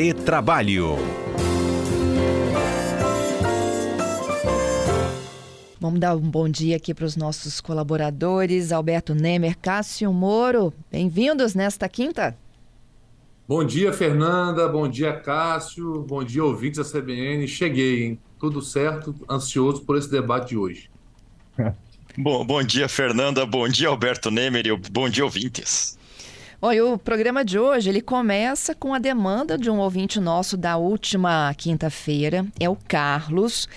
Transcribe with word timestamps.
Retrabalho. 0.00 0.96
Vamos 5.80 5.98
dar 5.98 6.14
um 6.14 6.20
bom 6.20 6.48
dia 6.48 6.76
aqui 6.76 6.94
para 6.94 7.04
os 7.04 7.16
nossos 7.16 7.60
colaboradores, 7.60 8.70
Alberto 8.70 9.12
Nemer, 9.12 9.58
Cássio 9.58 10.12
Moro. 10.12 10.72
Bem-vindos 10.88 11.56
nesta 11.56 11.88
quinta. 11.88 12.38
Bom 13.48 13.64
dia, 13.64 13.92
Fernanda. 13.92 14.68
Bom 14.68 14.88
dia, 14.88 15.12
Cássio. 15.14 16.02
Bom 16.02 16.22
dia, 16.22 16.44
ouvintes 16.44 16.78
da 16.78 17.00
CBN. 17.00 17.48
Cheguei, 17.48 18.04
hein? 18.04 18.18
Tudo 18.38 18.62
certo, 18.62 19.12
ansioso 19.28 19.82
por 19.82 19.98
esse 19.98 20.08
debate 20.08 20.50
de 20.50 20.56
hoje. 20.56 20.88
Bom, 22.16 22.44
bom 22.44 22.62
dia, 22.62 22.88
Fernanda. 22.88 23.44
Bom 23.44 23.68
dia, 23.68 23.88
Alberto 23.88 24.30
Nemer. 24.30 24.66
E 24.66 24.76
bom 24.76 25.08
dia, 25.08 25.24
ouvintes. 25.24 25.97
Olha, 26.60 26.84
o 26.84 26.98
programa 26.98 27.44
de 27.44 27.56
hoje 27.56 27.88
ele 27.88 28.00
começa 28.00 28.74
com 28.74 28.92
a 28.92 28.98
demanda 28.98 29.56
de 29.56 29.70
um 29.70 29.78
ouvinte 29.78 30.18
nosso 30.18 30.56
da 30.56 30.76
última 30.76 31.54
quinta-feira, 31.54 32.44
é 32.58 32.68
o 32.68 32.74
Carlos, 32.74 33.68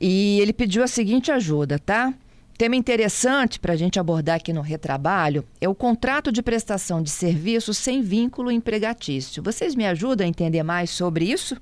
e 0.00 0.40
ele 0.40 0.54
pediu 0.54 0.82
a 0.82 0.86
seguinte 0.86 1.30
ajuda, 1.30 1.78
tá? 1.78 2.14
Tema 2.56 2.74
interessante 2.74 3.60
para 3.60 3.74
a 3.74 3.76
gente 3.76 4.00
abordar 4.00 4.36
aqui 4.36 4.50
no 4.50 4.62
Retrabalho 4.62 5.44
é 5.60 5.68
o 5.68 5.74
contrato 5.74 6.32
de 6.32 6.42
prestação 6.42 7.02
de 7.02 7.10
serviço 7.10 7.74
sem 7.74 8.00
vínculo 8.00 8.50
empregatício. 8.50 9.42
Vocês 9.42 9.74
me 9.74 9.84
ajudam 9.84 10.26
a 10.26 10.30
entender 10.30 10.62
mais 10.62 10.88
sobre 10.88 11.26
isso? 11.26 11.60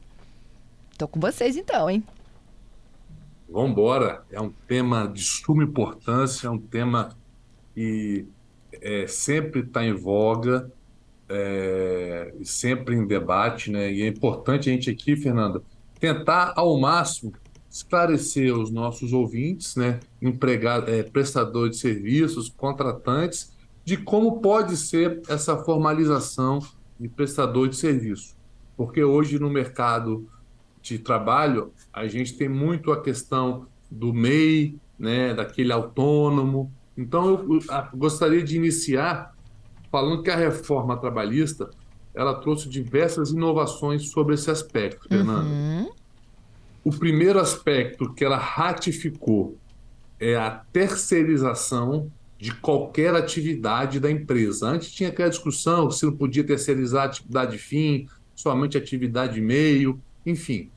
Estou 0.92 1.08
com 1.08 1.18
vocês 1.18 1.56
então, 1.56 1.90
hein? 1.90 2.04
Vamos 3.48 3.72
embora. 3.72 4.22
É 4.30 4.40
um 4.40 4.52
tema 4.68 5.08
de 5.08 5.24
suma 5.24 5.64
importância, 5.64 6.46
é 6.46 6.50
um 6.50 6.58
tema 6.58 7.08
que 7.74 8.24
é, 8.80 9.06
sempre 9.06 9.60
está 9.60 9.84
em 9.84 9.92
voga, 9.92 10.70
é, 11.28 12.34
sempre 12.42 12.94
em 12.94 13.06
debate, 13.06 13.70
né? 13.70 13.92
E 13.92 14.02
é 14.02 14.08
importante 14.08 14.68
a 14.68 14.72
gente 14.72 14.90
aqui, 14.90 15.16
Fernanda, 15.16 15.62
tentar 15.98 16.52
ao 16.56 16.78
máximo 16.78 17.32
esclarecer 17.70 18.52
os 18.56 18.70
nossos 18.70 19.12
ouvintes, 19.12 19.76
né, 19.76 20.00
empregados, 20.20 20.92
é, 20.92 21.04
prestadores 21.04 21.76
de 21.76 21.82
serviços, 21.82 22.48
contratantes, 22.48 23.52
de 23.84 23.96
como 23.96 24.40
pode 24.40 24.76
ser 24.76 25.22
essa 25.28 25.56
formalização 25.56 26.58
de 26.98 27.08
prestador 27.08 27.68
de 27.68 27.76
serviço. 27.76 28.36
Porque 28.76 29.04
hoje 29.04 29.38
no 29.38 29.48
mercado 29.48 30.26
de 30.82 30.98
trabalho, 30.98 31.72
a 31.92 32.08
gente 32.08 32.34
tem 32.36 32.48
muito 32.48 32.90
a 32.90 33.00
questão 33.00 33.66
do 33.90 34.12
MEI, 34.12 34.76
né, 34.98 35.32
daquele 35.32 35.72
autônomo, 35.72 36.72
então, 36.96 37.28
eu, 37.28 37.60
gostaria 37.94 38.42
de 38.42 38.56
iniciar 38.56 39.34
falando 39.90 40.22
que 40.22 40.30
a 40.30 40.36
reforma 40.36 40.96
trabalhista 40.96 41.70
ela 42.14 42.34
trouxe 42.34 42.68
diversas 42.68 43.30
inovações 43.30 44.10
sobre 44.10 44.34
esse 44.34 44.50
aspecto, 44.50 45.08
Fernanda. 45.08 45.48
Uhum. 45.48 45.90
O 46.84 46.90
primeiro 46.90 47.38
aspecto 47.38 48.12
que 48.12 48.24
ela 48.24 48.36
ratificou 48.36 49.56
é 50.18 50.36
a 50.36 50.50
terceirização 50.50 52.10
de 52.38 52.54
qualquer 52.54 53.14
atividade 53.14 54.00
da 54.00 54.10
empresa. 54.10 54.68
Antes 54.68 54.90
tinha 54.90 55.10
aquela 55.10 55.28
discussão 55.28 55.90
se 55.90 56.06
não 56.06 56.16
podia 56.16 56.42
terceirizar 56.42 57.04
atividade 57.04 57.58
fim, 57.58 58.08
somente 58.34 58.78
atividade 58.78 59.40
meio, 59.40 60.00
enfim. 60.24 60.70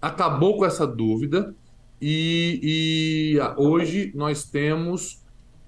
Acabou 0.00 0.56
com 0.56 0.64
essa 0.64 0.86
dúvida 0.86 1.54
e, 2.00 3.36
e 3.36 3.38
hoje 3.56 4.10
nós 4.14 4.44
temos 4.44 5.19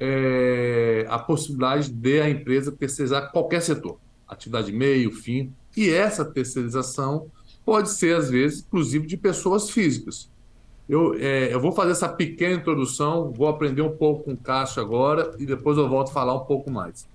é, 0.04 1.06
a 1.08 1.16
possibilidade 1.16 1.88
de 1.92 2.20
a 2.20 2.28
empresa 2.28 2.72
terceirizar 2.72 3.30
qualquer 3.30 3.62
setor, 3.62 4.00
atividade 4.26 4.72
meio, 4.72 5.12
fim, 5.12 5.52
e 5.76 5.88
essa 5.90 6.24
terceirização 6.24 7.30
pode 7.64 7.88
ser, 7.88 8.16
às 8.16 8.28
vezes, 8.28 8.64
inclusive 8.66 9.06
de 9.06 9.16
pessoas 9.16 9.70
físicas. 9.70 10.28
Eu, 10.88 11.14
é, 11.14 11.54
eu 11.54 11.60
vou 11.60 11.70
fazer 11.70 11.92
essa 11.92 12.08
pequena 12.08 12.56
introdução, 12.56 13.32
vou 13.32 13.46
aprender 13.46 13.82
um 13.82 13.96
pouco 13.96 14.24
com 14.24 14.32
o 14.32 14.36
Cássio 14.36 14.82
agora 14.82 15.36
e 15.38 15.46
depois 15.46 15.78
eu 15.78 15.88
volto 15.88 16.08
a 16.08 16.12
falar 16.12 16.34
um 16.34 16.44
pouco 16.44 16.68
mais. 16.68 17.06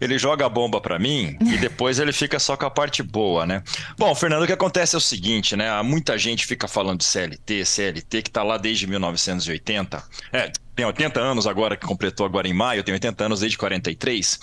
Ele 0.00 0.18
joga 0.18 0.46
a 0.46 0.48
bomba 0.48 0.80
para 0.80 0.98
mim 0.98 1.36
e 1.40 1.56
depois 1.56 1.98
ele 1.98 2.12
fica 2.12 2.38
só 2.38 2.56
com 2.56 2.66
a 2.66 2.70
parte 2.70 3.02
boa, 3.02 3.46
né? 3.46 3.62
Bom, 3.96 4.14
Fernando, 4.14 4.42
o 4.42 4.46
que 4.46 4.52
acontece 4.52 4.94
é 4.94 4.98
o 4.98 5.00
seguinte, 5.00 5.56
né? 5.56 5.80
Muita 5.82 6.18
gente 6.18 6.46
fica 6.46 6.66
falando 6.66 6.98
de 6.98 7.04
CLT, 7.04 7.64
CLT, 7.64 8.22
que 8.22 8.28
está 8.28 8.42
lá 8.42 8.56
desde 8.56 8.86
1980. 8.86 10.02
É, 10.32 10.50
tem 10.74 10.84
80 10.84 11.20
anos 11.20 11.46
agora, 11.46 11.76
que 11.76 11.86
completou 11.86 12.26
agora 12.26 12.48
em 12.48 12.52
maio, 12.52 12.82
tem 12.82 12.94
80 12.94 13.24
anos 13.24 13.40
desde 13.40 13.56
43. 13.56 14.40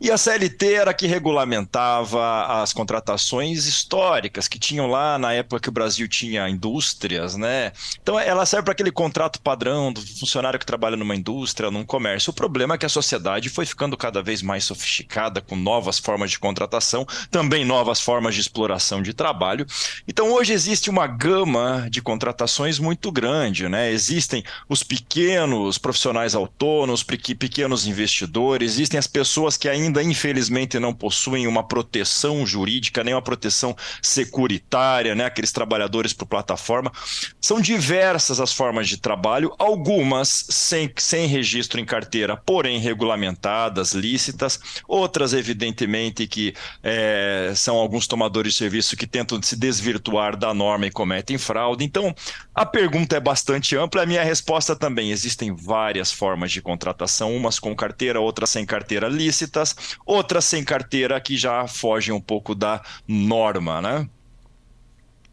E 0.00 0.12
a 0.12 0.16
CLT 0.16 0.74
era 0.74 0.94
que 0.94 1.08
regulamentava 1.08 2.62
as 2.62 2.72
contratações 2.72 3.66
históricas 3.66 4.46
que 4.46 4.58
tinham 4.58 4.86
lá 4.86 5.18
na 5.18 5.32
época 5.32 5.60
que 5.60 5.68
o 5.68 5.72
Brasil 5.72 6.06
tinha 6.06 6.48
indústrias, 6.48 7.34
né? 7.34 7.72
Então 8.00 8.18
ela 8.18 8.46
serve 8.46 8.64
para 8.66 8.72
aquele 8.72 8.92
contrato 8.92 9.40
padrão 9.40 9.92
do 9.92 10.00
funcionário 10.00 10.58
que 10.58 10.64
trabalha 10.64 10.96
numa 10.96 11.16
indústria, 11.16 11.68
num 11.68 11.84
comércio. 11.84 12.30
O 12.30 12.34
problema 12.34 12.74
é 12.76 12.78
que 12.78 12.86
a 12.86 12.88
sociedade 12.88 13.48
foi 13.48 13.66
ficando 13.66 13.96
cada 13.96 14.22
vez 14.22 14.40
mais 14.40 14.64
sofisticada 14.64 15.40
com 15.40 15.56
novas 15.56 15.98
formas 15.98 16.30
de 16.30 16.38
contratação, 16.38 17.04
também 17.28 17.64
novas 17.64 18.00
formas 18.00 18.36
de 18.36 18.40
exploração 18.40 19.02
de 19.02 19.12
trabalho. 19.12 19.66
Então 20.06 20.32
hoje 20.32 20.52
existe 20.52 20.88
uma 20.88 21.08
gama 21.08 21.88
de 21.90 22.00
contratações 22.00 22.78
muito 22.78 23.10
grande, 23.10 23.68
né? 23.68 23.90
Existem 23.90 24.44
os 24.68 24.84
pequenos 24.84 25.76
profissionais 25.76 26.36
autônomos, 26.36 27.02
pequenos 27.02 27.84
investidores, 27.84 28.72
existem 28.72 28.96
as 28.96 29.08
pessoas 29.08 29.56
que 29.56 29.68
ainda 29.68 29.87
ainda, 29.88 30.02
infelizmente, 30.02 30.78
não 30.78 30.92
possuem 30.92 31.46
uma 31.46 31.66
proteção 31.66 32.46
jurídica, 32.46 33.02
nem 33.02 33.14
uma 33.14 33.22
proteção 33.22 33.74
securitária, 34.02 35.14
né? 35.14 35.24
aqueles 35.24 35.50
trabalhadores 35.50 36.12
por 36.12 36.26
plataforma. 36.26 36.92
São 37.40 37.60
diversas 37.60 38.38
as 38.40 38.52
formas 38.52 38.88
de 38.88 38.98
trabalho, 38.98 39.54
algumas 39.58 40.46
sem, 40.50 40.92
sem 40.96 41.26
registro 41.26 41.80
em 41.80 41.84
carteira, 41.84 42.36
porém 42.36 42.78
regulamentadas, 42.78 43.92
lícitas, 43.92 44.60
outras, 44.86 45.32
evidentemente, 45.32 46.26
que 46.26 46.54
é, 46.82 47.52
são 47.56 47.76
alguns 47.76 48.06
tomadores 48.06 48.52
de 48.52 48.58
serviço 48.58 48.96
que 48.96 49.06
tentam 49.06 49.40
se 49.42 49.56
desvirtuar 49.56 50.36
da 50.36 50.52
norma 50.52 50.86
e 50.86 50.90
cometem 50.90 51.38
fraude. 51.38 51.84
Então, 51.84 52.14
a 52.54 52.66
pergunta 52.66 53.16
é 53.16 53.20
bastante 53.20 53.76
ampla, 53.76 54.02
a 54.02 54.06
minha 54.06 54.22
resposta 54.22 54.76
também. 54.76 55.10
Existem 55.10 55.54
várias 55.54 56.12
formas 56.12 56.52
de 56.52 56.60
contratação, 56.60 57.34
umas 57.34 57.58
com 57.58 57.74
carteira, 57.74 58.20
outras 58.20 58.50
sem 58.50 58.66
carteira 58.66 59.08
lícitas, 59.08 59.74
outras 60.04 60.44
sem 60.44 60.64
carteira 60.64 61.20
que 61.20 61.36
já 61.36 61.66
fogem 61.66 62.14
um 62.14 62.20
pouco 62.20 62.54
da 62.54 62.82
norma, 63.06 63.80
né? 63.80 64.08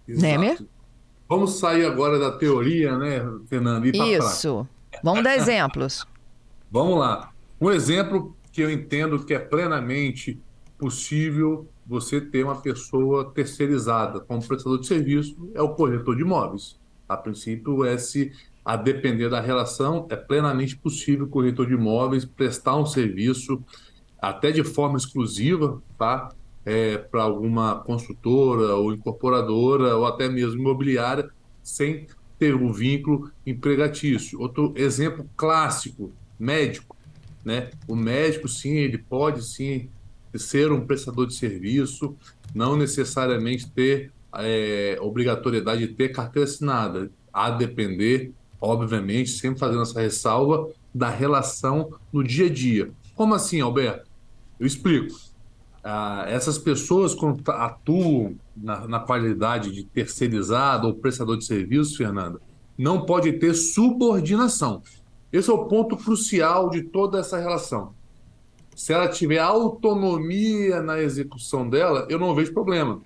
Nemer? 0.07 0.57
Vamos 1.27 1.59
sair 1.59 1.85
agora 1.85 2.19
da 2.19 2.31
teoria, 2.31 2.97
né, 2.97 3.21
Fernando? 3.47 3.85
Isso. 3.87 4.67
Vamos 5.03 5.23
dar 5.23 5.35
exemplos. 5.35 6.05
Vamos 6.71 6.99
lá. 6.99 7.31
Um 7.59 7.71
exemplo 7.71 8.35
que 8.51 8.61
eu 8.61 8.69
entendo 8.69 9.23
que 9.25 9.33
é 9.33 9.39
plenamente 9.39 10.39
possível 10.77 11.67
você 11.85 12.19
ter 12.19 12.43
uma 12.43 12.55
pessoa 12.55 13.31
terceirizada 13.31 14.19
como 14.19 14.45
prestador 14.45 14.79
de 14.79 14.87
serviço 14.87 15.51
é 15.53 15.61
o 15.61 15.69
corretor 15.69 16.15
de 16.15 16.21
imóveis. 16.21 16.79
A 17.07 17.15
princípio, 17.15 17.85
esse, 17.85 18.31
a 18.63 18.75
depender 18.75 19.29
da 19.29 19.39
relação, 19.39 20.07
é 20.09 20.15
plenamente 20.15 20.75
possível 20.75 21.25
o 21.25 21.29
corretor 21.29 21.67
de 21.67 21.73
imóveis 21.73 22.25
prestar 22.25 22.75
um 22.75 22.85
serviço 22.85 23.63
até 24.29 24.51
de 24.51 24.63
forma 24.63 24.97
exclusiva, 24.97 25.81
tá? 25.97 26.29
É, 26.65 26.97
para 26.97 27.21
alguma 27.21 27.75
construtora 27.81 28.73
ou 28.75 28.91
incorporadora 28.91 29.95
ou 29.95 30.05
até 30.07 30.27
mesmo 30.27 30.59
imobiliária, 30.59 31.29
sem 31.61 32.07
ter 32.39 32.55
um 32.55 32.73
vínculo 32.73 33.31
empregatício. 33.45 34.41
Outro 34.41 34.73
exemplo 34.75 35.29
clássico, 35.37 36.11
médico. 36.39 36.97
Né? 37.43 37.69
O 37.87 37.95
médico, 37.95 38.47
sim, 38.47 38.73
ele 38.77 38.97
pode 38.97 39.43
sim 39.43 39.89
ser 40.35 40.71
um 40.71 40.85
prestador 40.85 41.27
de 41.27 41.35
serviço, 41.35 42.15
não 42.53 42.75
necessariamente 42.75 43.69
ter 43.69 44.11
é, 44.33 44.97
obrigatoriedade 44.99 45.87
de 45.87 45.93
ter 45.93 46.09
carteira 46.09 46.49
assinada, 46.49 47.11
a 47.31 47.51
depender, 47.51 48.31
obviamente, 48.59 49.29
sempre 49.29 49.59
fazendo 49.59 49.83
essa 49.83 50.01
ressalva, 50.01 50.67
da 50.93 51.09
relação 51.09 51.93
no 52.11 52.23
dia 52.23 52.47
a 52.47 52.49
dia. 52.49 52.89
Como 53.13 53.33
assim, 53.33 53.61
Alberto? 53.61 54.14
Eu 54.59 54.65
explico. 54.65 55.15
Ah, 55.83 56.25
essas 56.27 56.57
pessoas, 56.57 57.13
quando 57.13 57.47
atuam 57.51 58.35
na, 58.57 58.87
na, 58.87 58.99
qualidade 58.99 59.71
de 59.71 59.83
terceirizado 59.83 60.87
ou 60.87 60.95
prestador 60.95 61.37
de 61.37 61.45
serviços, 61.45 61.95
Fernanda, 61.95 62.41
não 62.77 63.05
pode 63.05 63.33
ter 63.33 63.53
subordinação. 63.53 64.81
Esse 65.31 65.49
é 65.49 65.53
o 65.53 65.65
ponto 65.65 65.95
crucial 65.95 66.69
de 66.69 66.81
toda 66.81 67.19
essa 67.19 67.37
relação. 67.37 67.93
Se 68.75 68.93
ela 68.93 69.07
tiver 69.07 69.39
autonomia 69.39 70.81
na 70.81 70.99
execução 70.99 71.69
dela, 71.69 72.07
eu 72.09 72.17
não 72.17 72.33
vejo 72.33 72.53
problema. 72.53 73.01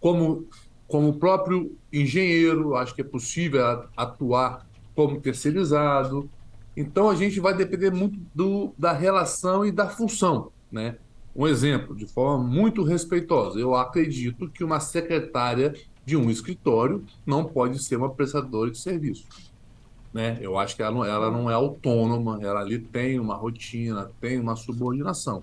Como, 0.00 0.46
como 0.88 1.18
próprio 1.18 1.76
engenheiro, 1.92 2.74
acho 2.74 2.94
que 2.94 3.02
é 3.02 3.04
possível 3.04 3.84
atuar 3.96 4.66
como 4.94 5.20
terceirizado, 5.20 6.28
então 6.76 7.08
a 7.08 7.14
gente 7.14 7.40
vai 7.40 7.56
depender 7.56 7.90
muito 7.90 8.18
do, 8.34 8.74
da 8.76 8.92
relação 8.92 9.64
e 9.64 9.72
da 9.72 9.88
função, 9.88 10.50
né? 10.70 10.96
Um 11.34 11.46
exemplo, 11.46 11.94
de 11.94 12.06
forma 12.06 12.42
muito 12.42 12.82
respeitosa, 12.82 13.58
eu 13.58 13.74
acredito 13.74 14.48
que 14.48 14.64
uma 14.64 14.80
secretária 14.80 15.74
de 16.04 16.16
um 16.16 16.30
escritório 16.30 17.04
não 17.26 17.44
pode 17.44 17.82
ser 17.82 17.96
uma 17.96 18.08
prestadora 18.08 18.70
de 18.70 18.78
serviço. 18.78 19.26
Né? 20.14 20.38
Eu 20.40 20.56
acho 20.56 20.74
que 20.74 20.82
ela 20.82 20.92
não, 20.92 21.04
ela 21.04 21.30
não 21.30 21.50
é 21.50 21.52
autônoma, 21.52 22.38
ela 22.40 22.60
ali 22.60 22.78
tem 22.78 23.20
uma 23.20 23.34
rotina, 23.34 24.10
tem 24.18 24.40
uma 24.40 24.56
subordinação. 24.56 25.42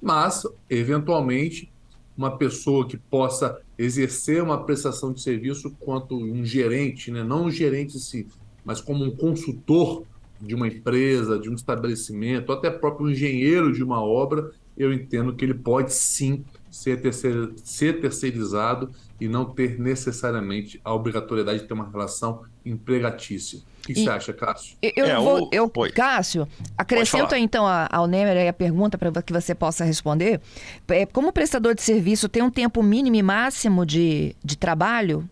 Mas, 0.00 0.46
eventualmente, 0.70 1.70
uma 2.16 2.38
pessoa 2.38 2.86
que 2.86 2.96
possa 2.96 3.60
exercer 3.76 4.42
uma 4.42 4.64
prestação 4.64 5.12
de 5.12 5.20
serviço 5.20 5.70
quanto 5.78 6.16
um 6.16 6.42
gerente, 6.42 7.10
né? 7.10 7.22
não 7.22 7.44
um 7.44 7.50
gerente 7.50 7.96
em 7.96 8.00
si, 8.00 8.26
mas 8.64 8.80
como 8.80 9.04
um 9.04 9.14
consultor 9.14 10.04
de 10.44 10.54
uma 10.54 10.68
empresa, 10.68 11.38
de 11.38 11.50
um 11.50 11.54
estabelecimento, 11.54 12.52
até 12.52 12.70
próprio 12.70 13.10
engenheiro 13.10 13.72
de 13.72 13.82
uma 13.82 14.02
obra, 14.02 14.50
eu 14.76 14.92
entendo 14.92 15.34
que 15.34 15.44
ele 15.44 15.54
pode 15.54 15.92
sim 15.92 16.44
ser, 16.70 17.00
terceir, 17.00 17.52
ser 17.62 18.00
terceirizado 18.00 18.90
e 19.20 19.28
não 19.28 19.44
ter 19.44 19.78
necessariamente 19.78 20.80
a 20.84 20.92
obrigatoriedade 20.92 21.60
de 21.60 21.68
ter 21.68 21.74
uma 21.74 21.88
relação 21.88 22.42
empregatícia. 22.64 23.60
O 23.84 23.86
que 23.86 23.92
e, 23.92 23.96
você 24.02 24.10
acha, 24.10 24.32
Cássio? 24.32 24.76
Eu, 24.82 25.06
é, 25.06 25.16
vou, 25.16 25.48
eu 25.52 25.70
Cássio, 25.94 26.48
acrescento 26.76 27.34
então 27.36 27.64
ao 27.66 28.06
Nemer 28.06 28.48
a 28.48 28.52
pergunta 28.52 28.98
para 28.98 29.22
que 29.22 29.32
você 29.32 29.54
possa 29.54 29.84
responder. 29.84 30.40
É, 30.88 31.06
como 31.06 31.32
prestador 31.32 31.74
de 31.74 31.82
serviço 31.82 32.28
tem 32.28 32.42
um 32.42 32.50
tempo 32.50 32.82
mínimo 32.82 33.16
e 33.16 33.22
máximo 33.22 33.86
de, 33.86 34.34
de 34.42 34.56
trabalho? 34.56 35.28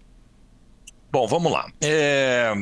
Bom, 1.10 1.26
vamos 1.26 1.50
lá. 1.50 1.66
É, 1.80 2.54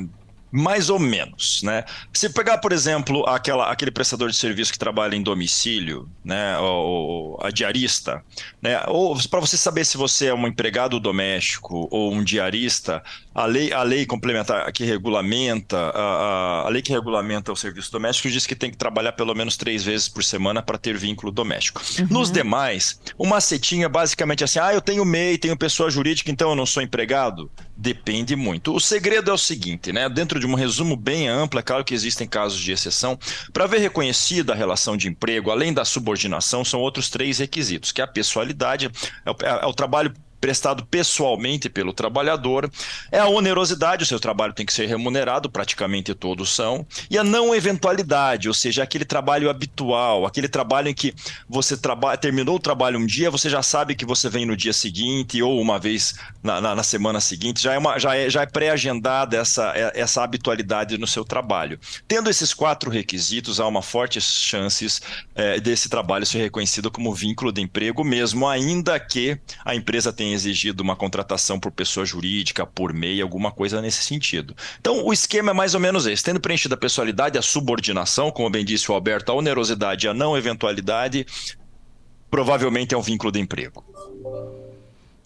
mais 0.50 0.91
ou 0.91 0.99
menos, 0.99 1.62
né? 1.62 1.85
Se 2.12 2.29
pegar, 2.29 2.58
por 2.58 2.73
exemplo, 2.73 3.25
aquela, 3.26 3.70
aquele 3.70 3.91
prestador 3.91 4.31
de 4.31 4.37
serviço 4.37 4.73
que 4.73 4.79
trabalha 4.79 5.14
em 5.14 5.23
domicílio, 5.23 6.08
né, 6.25 6.58
ou, 6.58 7.38
a 7.43 7.50
diarista, 7.50 8.23
né, 8.61 8.82
ou 8.88 9.17
para 9.29 9.41
você 9.41 9.56
saber 9.56 9.85
se 9.85 9.97
você 9.97 10.26
é 10.26 10.35
um 10.35 10.47
empregado 10.47 10.99
doméstico 10.99 11.88
ou 11.91 12.12
um 12.12 12.23
diarista, 12.25 13.02
a 13.35 13.47
lei, 13.47 13.73
a 13.73 13.82
lei 13.82 14.05
complementar 14.05 14.70
que 14.73 14.85
regulamenta, 14.85 15.76
a, 15.76 16.00
a, 16.00 16.67
a 16.67 16.69
lei 16.69 16.82
que 16.82 16.93
regulamenta 16.93 17.53
o 17.53 17.56
serviço 17.56 17.93
doméstico 17.93 18.29
diz 18.29 18.46
que 18.46 18.56
tem 18.56 18.70
que 18.70 18.76
trabalhar 18.76 19.12
pelo 19.12 19.35
menos 19.35 19.56
três 19.56 19.85
vezes 19.85 20.08
por 20.08 20.25
semana 20.25 20.62
para 20.62 20.76
ter 20.76 20.96
vínculo 20.96 21.31
doméstico. 21.31 21.81
Uhum. 21.99 22.06
Nos 22.11 22.31
demais, 22.31 23.00
o 23.17 23.26
macetinho 23.26 23.85
é 23.85 23.88
basicamente 23.88 24.43
assim: 24.43 24.58
ah, 24.58 24.75
eu 24.75 24.81
tenho 24.81 25.05
MEI, 25.05 25.38
tenho 25.38 25.56
pessoa 25.56 25.91
jurídica, 25.91 26.31
então 26.31 26.50
eu 26.50 26.56
não 26.56 26.67
sou 26.67 26.82
empregado. 26.82 27.50
Depende 27.81 28.37
muito. 28.37 28.75
O 28.75 28.79
segredo 28.79 29.31
é 29.31 29.32
o 29.32 29.38
seguinte, 29.38 29.91
né? 29.91 30.06
Dentro 30.06 30.38
de 30.38 30.47
um 30.47 30.53
resumo 30.53 30.94
bem 30.97 31.29
amplo, 31.29 31.59
é 31.59 31.62
claro 31.62 31.82
que 31.82 31.94
existem 31.94 32.29
casos 32.29 32.61
de 32.61 32.73
exceção. 32.73 33.19
Para 33.55 33.67
ver 33.67 33.79
reconhecida 33.79 34.53
a 34.53 34.56
relação 34.56 34.99
de 34.99 35.09
emprego, 35.09 35.50
além 35.50 35.73
da 35.73 35.82
subordinação, 35.82 36.62
são 36.62 36.79
outros 36.79 37.09
três 37.09 37.38
requisitos, 37.38 37.91
que 37.91 38.03
é 38.03 38.05
a 38.05 38.06
pessoalidade, 38.06 38.91
é 39.25 39.31
o, 39.31 39.37
é 39.62 39.67
o 39.67 39.73
trabalho 39.73 40.12
prestado 40.40 40.84
pessoalmente 40.87 41.69
pelo 41.69 41.92
trabalhador, 41.92 42.70
é 43.12 43.19
a 43.19 43.26
onerosidade, 43.26 44.04
o 44.04 44.06
seu 44.06 44.19
trabalho 44.19 44.52
tem 44.52 44.64
que 44.64 44.72
ser 44.72 44.87
remunerado, 44.87 45.50
praticamente 45.50 46.14
todos 46.14 46.50
são, 46.50 46.87
e 47.10 47.19
a 47.19 47.25
não 47.25 47.54
eventualidade, 47.54 48.48
ou 48.48 48.54
seja, 48.54 48.82
aquele 48.82 49.04
trabalho 49.04 49.50
habitual, 49.50 50.26
aquele 50.26 50.48
trabalho 50.48 50.88
em 50.88 50.94
que 50.94 51.14
você 51.48 51.76
terminou 52.20 52.56
o 52.56 52.60
trabalho 52.60 52.98
um 52.98 53.06
dia, 53.06 53.31
você 53.31 53.50
já 53.50 53.62
sabe 53.62 53.94
que 53.94 54.04
você 54.04 54.28
vem 54.28 54.46
no 54.46 54.56
dia 54.56 54.72
seguinte 54.72 55.42
ou 55.42 55.60
uma 55.60 55.78
vez 55.78 56.14
na, 56.43 56.60
na, 56.60 56.75
na 56.75 56.82
semana 56.82 57.20
seguinte, 57.20 57.62
já 57.62 57.75
é, 57.75 57.98
já 57.98 58.16
é, 58.16 58.31
já 58.31 58.43
é 58.43 58.46
pré-agendada 58.46 59.36
essa, 59.36 59.72
é, 59.76 59.93
essa 59.94 60.22
habitualidade 60.22 60.96
no 60.98 61.06
seu 61.06 61.25
trabalho. 61.25 61.78
Tendo 62.08 62.31
esses 62.31 62.54
quatro 62.54 62.90
requisitos, 62.90 63.60
há 63.60 63.66
uma 63.66 63.82
forte 63.82 64.20
chances 64.20 65.00
é, 65.34 65.60
desse 65.60 65.88
trabalho 65.88 66.25
ser 66.25 66.38
reconhecido 66.38 66.90
como 66.90 67.14
vínculo 67.14 67.52
de 67.52 67.60
emprego, 67.60 68.04
mesmo 68.04 68.48
ainda 68.48 68.98
que 68.98 69.38
a 69.64 69.75
empresa 69.75 70.12
tenha 70.12 70.30
exigido 70.32 70.82
uma 70.82 70.97
contratação 70.97 71.59
por 71.59 71.71
pessoa 71.71 72.05
jurídica, 72.06 72.67
por 72.67 72.93
MEI, 72.93 73.21
alguma 73.21 73.50
coisa 73.50 73.81
nesse 73.81 74.03
sentido. 74.03 74.55
Então, 74.81 75.05
o 75.05 75.12
esquema 75.12 75.50
é 75.50 75.55
mais 75.55 75.75
ou 75.75 75.81
menos 75.81 76.06
esse. 76.06 76.23
Tendo 76.23 76.41
preenchido 76.41 76.75
a 76.75 76.79
pessoalidade, 76.79 77.38
a 77.38 77.43
subordinação, 77.43 78.31
como 78.31 78.50
bem 78.50 78.65
disse 78.65 78.91
o 78.91 78.94
Alberto, 78.94 79.32
a 79.32 79.35
onerosidade 79.35 80.06
e 80.06 80.09
a 80.09 80.15
não 80.15 80.37
eventualidade, 80.37 81.27
provavelmente 82.31 82.94
é 82.94 82.99
um 82.99 83.03
vínculo 83.03 83.32
de 83.32 83.41
emprego. 83.41 83.85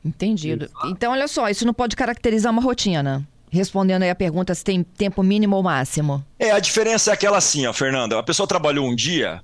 Entendido. 0.04 0.68
Então, 0.86 1.12
olha 1.12 1.26
só, 1.26 1.48
isso 1.48 1.64
não 1.64 1.72
pode 1.72 1.96
caracterizar 1.96 2.52
uma 2.52 2.62
rotina. 2.62 3.26
Respondendo 3.50 4.02
aí 4.02 4.10
a 4.10 4.14
pergunta 4.14 4.54
se 4.54 4.64
tem 4.64 4.82
tempo 4.82 5.22
mínimo 5.22 5.54
ou 5.54 5.62
máximo. 5.62 6.24
É, 6.38 6.50
a 6.50 6.58
diferença 6.58 7.10
é 7.10 7.14
aquela 7.14 7.38
assim, 7.38 7.66
ó, 7.66 7.72
Fernanda. 7.72 8.18
A 8.18 8.22
pessoa 8.22 8.48
trabalhou 8.48 8.84
um 8.84 8.94
dia, 8.94 9.40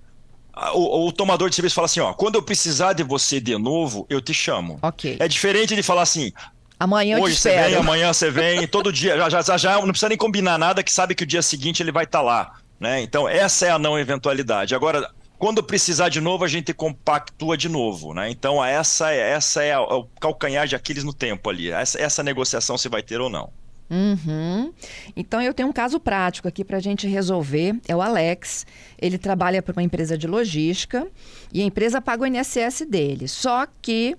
o, 0.74 1.06
o, 1.06 1.12
tomador 1.12 1.48
de 1.48 1.54
serviço 1.54 1.74
fala 1.74 1.86
assim, 1.86 2.00
ó, 2.00 2.12
quando 2.12 2.34
eu 2.34 2.42
precisar 2.42 2.92
de 2.92 3.02
você 3.02 3.40
de 3.40 3.56
novo, 3.56 4.06
eu 4.08 4.20
te 4.20 4.34
chamo. 4.34 4.78
Ok. 4.82 5.16
É 5.18 5.28
diferente 5.28 5.74
de 5.74 5.82
falar 5.82 6.02
assim, 6.02 6.32
Amanhã 6.78 7.18
Hoje 7.18 7.36
você 7.36 7.54
vem, 7.54 7.74
amanhã 7.74 8.10
você 8.10 8.30
vem, 8.30 8.66
todo 8.68 8.90
dia, 8.90 9.14
já, 9.28 9.42
já, 9.42 9.58
já, 9.58 9.74
não 9.80 9.88
precisa 9.88 10.08
nem 10.08 10.16
combinar 10.16 10.56
nada 10.56 10.82
que 10.82 10.90
sabe 10.90 11.14
que 11.14 11.24
o 11.24 11.26
dia 11.26 11.42
seguinte 11.42 11.82
ele 11.82 11.92
vai 11.92 12.04
estar 12.04 12.20
tá 12.20 12.24
lá, 12.24 12.54
né? 12.80 13.02
Então 13.02 13.28
essa 13.28 13.66
é 13.66 13.70
a 13.70 13.78
não 13.78 13.98
eventualidade. 13.98 14.74
Agora, 14.74 15.10
quando 15.38 15.62
precisar 15.62 16.08
de 16.08 16.22
novo, 16.22 16.42
a 16.42 16.48
gente 16.48 16.72
compactua 16.72 17.54
de 17.54 17.68
novo, 17.68 18.14
né? 18.14 18.30
Então 18.30 18.64
essa 18.64 19.12
é 19.12 19.30
essa 19.32 19.62
é 19.62 19.78
o 19.78 20.06
calcanhar 20.18 20.66
de 20.66 20.74
Aquiles 20.74 21.04
no 21.04 21.12
tempo 21.12 21.50
ali. 21.50 21.70
Essa, 21.70 22.00
essa 22.00 22.22
negociação 22.22 22.78
se 22.78 22.88
vai 22.88 23.02
ter 23.02 23.20
ou 23.20 23.28
não. 23.28 23.52
Uhum. 23.90 24.72
Então 25.16 25.42
eu 25.42 25.52
tenho 25.52 25.68
um 25.68 25.72
caso 25.72 25.98
prático 25.98 26.46
aqui 26.46 26.64
para 26.64 26.76
a 26.76 26.80
gente 26.80 27.08
resolver. 27.08 27.74
É 27.88 27.96
o 27.96 28.00
Alex. 28.00 28.64
Ele 28.96 29.18
trabalha 29.18 29.60
para 29.60 29.72
uma 29.72 29.82
empresa 29.82 30.16
de 30.16 30.28
logística 30.28 31.08
e 31.52 31.60
a 31.60 31.64
empresa 31.64 32.00
paga 32.00 32.22
o 32.22 32.26
INSS 32.26 32.86
dele. 32.88 33.26
Só 33.26 33.66
que 33.82 34.16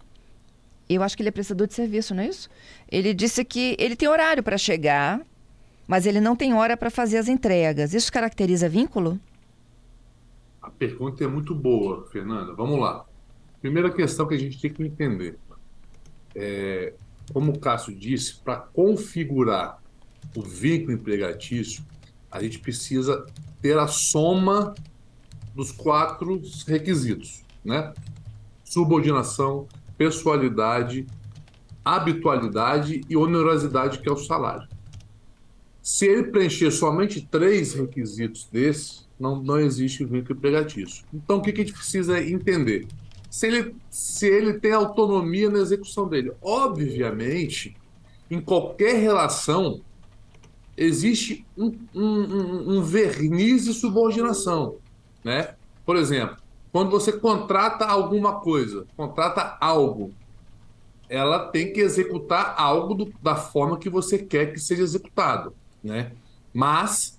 eu 0.89 1.01
acho 1.01 1.15
que 1.15 1.23
ele 1.23 1.29
é 1.29 1.31
prestador 1.31 1.67
de 1.67 1.73
serviço, 1.73 2.13
não 2.13 2.23
é 2.23 2.27
isso? 2.27 2.49
Ele 2.89 3.13
disse 3.13 3.45
que 3.45 3.77
ele 3.79 3.95
tem 3.95 4.09
horário 4.09 4.43
para 4.43 4.57
chegar, 4.57 5.21
mas 5.87 6.05
ele 6.05 6.19
não 6.19 6.35
tem 6.35 6.53
hora 6.53 6.75
para 6.75 6.89
fazer 6.89 7.17
as 7.17 7.29
entregas. 7.29 7.93
Isso 7.93 8.11
caracteriza 8.11 8.67
vínculo? 8.67 9.17
A 10.61 10.69
pergunta 10.69 11.23
é 11.23 11.27
muito 11.27 11.55
boa, 11.55 12.05
Fernanda. 12.11 12.53
Vamos 12.53 12.77
lá. 12.77 13.05
Primeira 13.61 13.89
questão 13.89 14.27
que 14.27 14.33
a 14.33 14.37
gente 14.37 14.59
tem 14.59 14.73
que 14.73 14.83
entender. 14.83 15.37
É, 16.35 16.93
como 17.33 17.51
o 17.51 17.59
Cássio 17.59 17.95
disse, 17.95 18.35
para 18.35 18.57
configurar 18.57 19.81
o 20.35 20.41
vínculo 20.41 20.93
empregatício, 20.93 21.83
a 22.29 22.41
gente 22.41 22.59
precisa 22.59 23.25
ter 23.61 23.77
a 23.77 23.87
soma 23.87 24.73
dos 25.53 25.71
quatro 25.71 26.41
requisitos, 26.65 27.43
né? 27.63 27.93
Subordinação, 28.63 29.67
pessoalidade, 29.97 31.05
habitualidade 31.83 33.01
e 33.09 33.17
onerosidade, 33.17 33.99
que 33.99 34.07
é 34.07 34.11
o 34.11 34.17
salário. 34.17 34.67
Se 35.81 36.05
ele 36.05 36.23
preencher 36.25 36.71
somente 36.71 37.27
três 37.29 37.73
requisitos 37.73 38.47
desses, 38.51 39.09
não, 39.19 39.41
não 39.41 39.59
existe 39.59 40.05
vínculo 40.05 40.37
empregatício. 40.37 41.03
Então, 41.13 41.37
o 41.37 41.41
que, 41.41 41.51
que 41.51 41.61
a 41.61 41.65
gente 41.65 41.75
precisa 41.75 42.21
entender? 42.23 42.87
Se 43.31 43.47
ele, 43.47 43.75
se 43.89 44.27
ele 44.27 44.59
tem 44.59 44.73
autonomia 44.73 45.49
na 45.49 45.59
execução 45.59 46.05
dele. 46.05 46.33
Obviamente, 46.41 47.77
em 48.29 48.41
qualquer 48.41 48.97
relação, 48.97 49.79
existe 50.75 51.45
um, 51.57 51.73
um, 51.95 52.75
um, 52.75 52.83
verniz 52.83 53.63
de 53.63 53.73
subordinação. 53.73 54.75
Né? 55.23 55.55
Por 55.85 55.95
exemplo, 55.95 56.35
quando 56.73 56.91
você 56.91 57.13
contrata 57.13 57.85
alguma 57.85 58.41
coisa, 58.41 58.85
contrata 58.97 59.57
algo, 59.61 60.11
ela 61.07 61.47
tem 61.47 61.71
que 61.71 61.79
executar 61.79 62.55
algo 62.57 62.93
do, 62.93 63.13
da 63.23 63.37
forma 63.37 63.77
que 63.77 63.89
você 63.89 64.17
quer 64.17 64.51
que 64.51 64.59
seja 64.59 64.83
executado. 64.83 65.55
Né? 65.81 66.11
Mas 66.53 67.17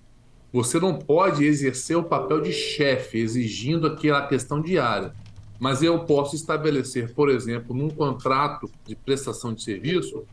você 0.52 0.78
não 0.78 0.94
pode 0.94 1.42
exercer 1.42 1.96
o 1.96 2.04
papel 2.04 2.42
de 2.42 2.52
chefe, 2.52 3.16
exigindo 3.16 3.86
aquela 3.86 4.26
questão 4.26 4.60
diária 4.60 5.14
mas 5.62 5.80
eu 5.80 6.00
posso 6.00 6.34
estabelecer, 6.34 7.14
por 7.14 7.28
exemplo, 7.28 7.72
num 7.72 7.88
contrato 7.88 8.68
de 8.84 8.96
prestação 8.96 9.54
de 9.54 9.62
serviço, 9.62 10.24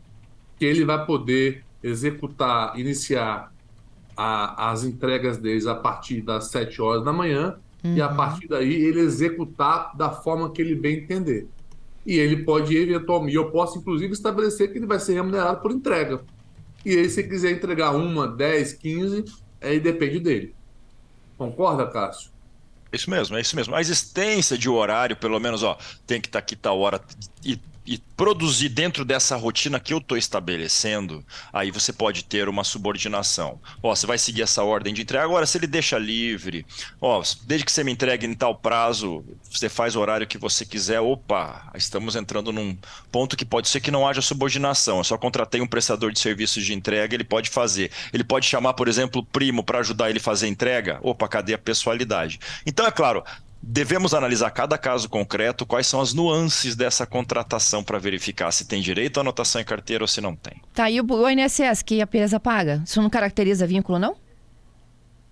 que 0.58 0.66
ele 0.66 0.84
vai 0.84 1.06
poder 1.06 1.64
executar, 1.84 2.74
iniciar 2.80 3.54
a, 4.18 4.72
as 4.72 4.84
entregas 4.84 5.38
deles 5.38 5.68
a 5.68 5.76
partir 5.76 6.22
das 6.22 6.46
7 6.46 6.82
horas 6.82 7.06
da 7.06 7.14
manhã 7.14 7.60
uhum. 7.84 7.96
e 7.96 8.02
a 8.02 8.10
uhum. 8.10 8.18
partir 8.18 8.48
daí 8.48 8.74
ele 8.74 9.02
executar 9.02 9.96
da 9.96 10.10
forma 10.10 10.52
que 10.52 10.64
ele 10.64 10.74
bem 10.74 10.98
entender. 10.98 11.48
E 12.04 12.18
ele 12.18 12.38
pode 12.44 12.76
eventualmente, 12.76 13.36
eu 13.36 13.52
posso 13.52 13.78
inclusive 13.78 14.12
estabelecer 14.12 14.72
que 14.72 14.80
ele 14.80 14.88
vai 14.88 15.00
ser 15.00 15.14
remunerado 15.14 15.62
por 15.62 15.72
entrega. 15.72 16.22
E 16.84 16.98
aí, 16.98 17.08
se 17.08 17.22
quiser 17.22 17.52
entregar 17.52 17.92
uma, 17.92 18.28
10, 18.28 18.74
15, 18.74 19.26
aí 19.62 19.80
depende 19.80 20.20
dele. 20.20 20.56
Concorda, 21.38 21.86
Cássio? 21.86 22.32
Isso 22.92 23.10
mesmo, 23.10 23.38
é 23.38 23.42
isso 23.42 23.56
mesmo. 23.56 23.76
A 23.76 23.82
existência 23.82 24.58
de 24.58 24.70
horário, 24.70 25.16
pelo 25.16 25.40
menos, 25.40 25.64
ó, 25.64 25.78
tem 26.08 26.20
que 26.20 26.28
estar 26.28 26.40
tá 26.40 26.44
aqui 26.44 26.56
tal 26.56 26.80
hora 26.80 27.00
e 27.44 27.60
e 27.86 27.98
produzir 28.16 28.70
dentro 28.70 29.04
dessa 29.04 29.36
rotina 29.36 29.80
que 29.80 29.94
eu 29.94 29.98
estou 29.98 30.18
estabelecendo, 30.18 31.26
aí 31.52 31.72
você 31.72 31.92
pode 31.92 32.24
ter 32.24 32.48
uma 32.48 32.64
subordinação. 32.64 33.60
Ó, 33.82 33.96
você 33.96 34.06
vai 34.06 34.18
seguir 34.18 34.44
essa 34.44 34.64
ordem 34.64 34.94
de 34.94 35.02
entrega. 35.02 35.24
Agora, 35.24 35.46
se 35.46 35.58
ele 35.58 35.66
deixa 35.66 35.98
livre, 35.98 36.66
ó, 37.02 37.24
desde 37.44 37.66
que 37.66 37.72
você 37.72 37.84
me 37.84 37.92
entregue 37.92 38.28
em 38.28 38.34
tal 38.34 38.56
prazo, 38.56 39.24
você 39.50 39.70
faz 39.70 39.96
o 39.96 40.00
horário 40.00 40.28
que 40.28 40.38
você 40.38 40.66
quiser. 40.66 41.00
Opa, 41.00 41.72
estamos 41.76 42.16
entrando 42.16 42.52
num 42.52 42.78
ponto 43.12 43.36
que 43.36 43.46
pode 43.46 43.68
ser 43.68 43.80
que 43.80 43.92
não 43.92 44.08
haja 44.08 44.22
subordinação. 44.22 45.00
Eu 45.00 45.04
só 45.04 45.18
contratei 45.18 45.62
um 45.62 45.68
prestador 45.68 46.12
de 46.12 46.20
serviços 46.20 46.66
de 46.66 46.74
entrega, 46.74 47.16
ele 47.16 47.24
pode 47.24 47.50
fazer. 47.50 47.92
Ele 48.14 48.24
pode 48.24 48.46
chamar, 48.46 48.74
por 48.74 48.88
exemplo, 48.88 49.22
o 49.22 49.26
primo 49.26 49.64
para 49.64 49.80
ajudar 49.80 50.10
ele 50.10 50.20
a 50.20 50.22
fazer 50.22 50.48
entrega. 50.48 51.00
Opa, 51.02 51.28
cadê 51.28 51.54
a 51.54 51.58
pessoalidade? 51.58 52.40
Então, 52.66 52.86
é 52.86 52.92
claro, 52.92 53.24
Devemos 53.62 54.14
analisar 54.14 54.50
cada 54.52 54.78
caso 54.78 55.10
concreto, 55.10 55.66
quais 55.66 55.86
são 55.86 56.00
as 56.00 56.14
nuances 56.14 56.76
dessa 56.76 57.06
contratação 57.06 57.84
para 57.84 58.00
verificar 58.00 58.52
se 58.52 58.66
tem 58.66 58.82
direito 58.82 59.18
à 59.18 59.22
anotação 59.22 59.60
em 59.60 59.66
carteira 59.66 60.04
ou 60.04 60.08
se 60.08 60.22
não 60.22 60.36
tem. 60.36 60.62
Tá, 60.74 60.90
e 60.90 61.02
o 61.02 61.30
INSS 61.30 61.84
que 61.84 62.00
a 62.00 62.04
empresa 62.04 62.40
paga? 62.40 62.82
Isso 62.86 63.02
não 63.02 63.10
caracteriza 63.10 63.68
vínculo, 63.68 64.00
não? 64.00 64.16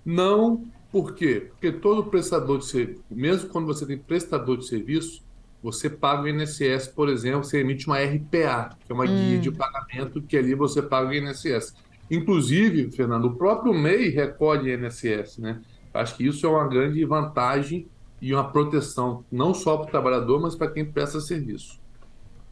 Não, 0.06 0.66
por 0.92 1.16
quê? 1.16 1.48
Porque 1.52 1.72
todo 1.72 2.06
prestador 2.06 2.60
de 2.60 2.66
serviço, 2.66 3.04
mesmo 3.10 3.50
quando 3.50 3.66
você 3.66 3.86
tem 3.86 3.98
prestador 3.98 4.58
de 4.58 4.68
serviço, 4.68 5.22
você 5.64 5.90
paga 5.90 6.24
o 6.24 6.28
INSS, 6.28 6.88
por 6.88 7.10
exemplo, 7.10 7.44
você 7.44 7.60
emite 7.60 7.88
uma 7.88 7.98
RPA, 7.98 8.78
que 8.86 8.92
é 8.92 8.94
uma 8.94 9.06
hum. 9.06 9.08
guia 9.08 9.40
de 9.40 9.52
pagamento, 9.52 10.22
que 10.22 10.38
ali 10.38 10.54
você 10.54 10.82
paga 10.82 11.10
o 11.10 11.14
INSS. 11.14 11.74
Inclusive, 12.10 12.92
Fernando, 12.92 13.26
o 13.26 13.36
próprio 13.36 13.74
MEI 13.74 14.10
recolhe 14.10 14.74
INSS, 14.74 15.40
né? 15.40 15.60
Acho 15.94 16.16
que 16.16 16.28
isso 16.28 16.46
é 16.46 16.50
uma 16.50 16.68
grande 16.68 17.04
vantagem 17.06 17.88
e 18.22 18.34
uma 18.34 18.50
proteção 18.52 19.24
não 19.32 19.54
só 19.54 19.78
para 19.78 19.88
o 19.88 19.92
trabalhador, 19.92 20.42
mas 20.42 20.56
para 20.56 20.72
quem 20.72 20.86
presta 20.86 21.20
serviço. 21.20 21.80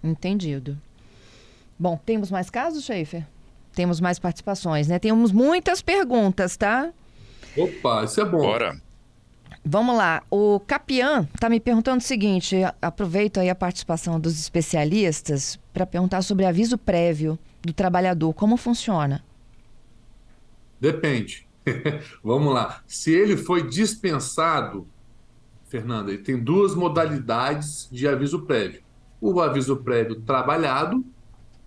Entendido. 0.04 0.78
Bom, 1.78 2.00
temos 2.06 2.32
mais 2.32 2.50
casos, 2.50 2.86
Schaefer? 2.86 3.26
Temos 3.74 4.00
mais 4.00 4.20
participações, 4.20 4.88
né? 4.88 5.00
Temos 5.00 5.32
muitas 5.32 5.82
perguntas, 5.82 6.56
tá? 6.56 6.92
Opa, 7.58 8.04
isso 8.06 8.22
é 8.22 8.26
bom. 8.26 8.38
Bora. 8.38 8.80
Vamos 9.64 9.98
lá. 9.98 10.22
O 10.30 10.60
Capian 10.60 11.28
está 11.34 11.50
me 11.50 11.60
perguntando 11.60 12.00
o 12.00 12.04
seguinte: 12.04 12.56
aproveito 12.82 13.40
aí 13.40 13.50
a 13.50 13.56
participação 13.56 14.20
dos 14.20 14.40
especialistas 14.40 15.60
para 15.74 15.86
perguntar 15.86 16.22
sobre 16.22 16.46
aviso 16.46 16.78
prévio 16.78 17.38
do 17.62 17.74
trabalhador. 17.74 18.34
Como 18.34 18.56
funciona? 18.58 19.24
Depende. 20.80 21.48
Vamos 22.24 22.54
lá. 22.54 22.84
Se 22.86 23.12
ele 23.12 23.36
foi 23.36 23.68
dispensado 23.68 24.88
Fernanda, 25.68 26.12
ele 26.12 26.22
tem 26.22 26.38
duas 26.38 26.76
modalidades 26.76 27.88
de 27.92 28.08
aviso 28.08 28.42
prévio. 28.42 28.82
O 29.20 29.40
aviso 29.40 29.78
prévio 29.78 30.22
trabalhado, 30.22 31.04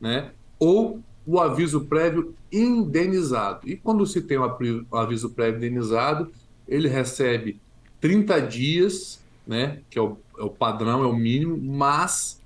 né? 0.00 0.30
Ou 0.58 1.02
o 1.26 1.40
aviso 1.40 1.82
prévio 1.82 2.34
indenizado. 2.50 3.68
E 3.68 3.76
quando 3.76 4.06
se 4.06 4.22
tem 4.22 4.38
o 4.38 4.96
aviso 4.96 5.30
prévio 5.30 5.58
indenizado, 5.58 6.32
ele 6.66 6.88
recebe 6.88 7.60
30 8.00 8.40
dias, 8.40 9.22
né? 9.46 9.80
Que 9.90 9.98
é 9.98 10.02
o, 10.02 10.16
é 10.38 10.42
o 10.42 10.50
padrão, 10.50 11.02
é 11.02 11.06
o 11.06 11.12
mínimo, 11.12 11.58
mas 11.58 12.40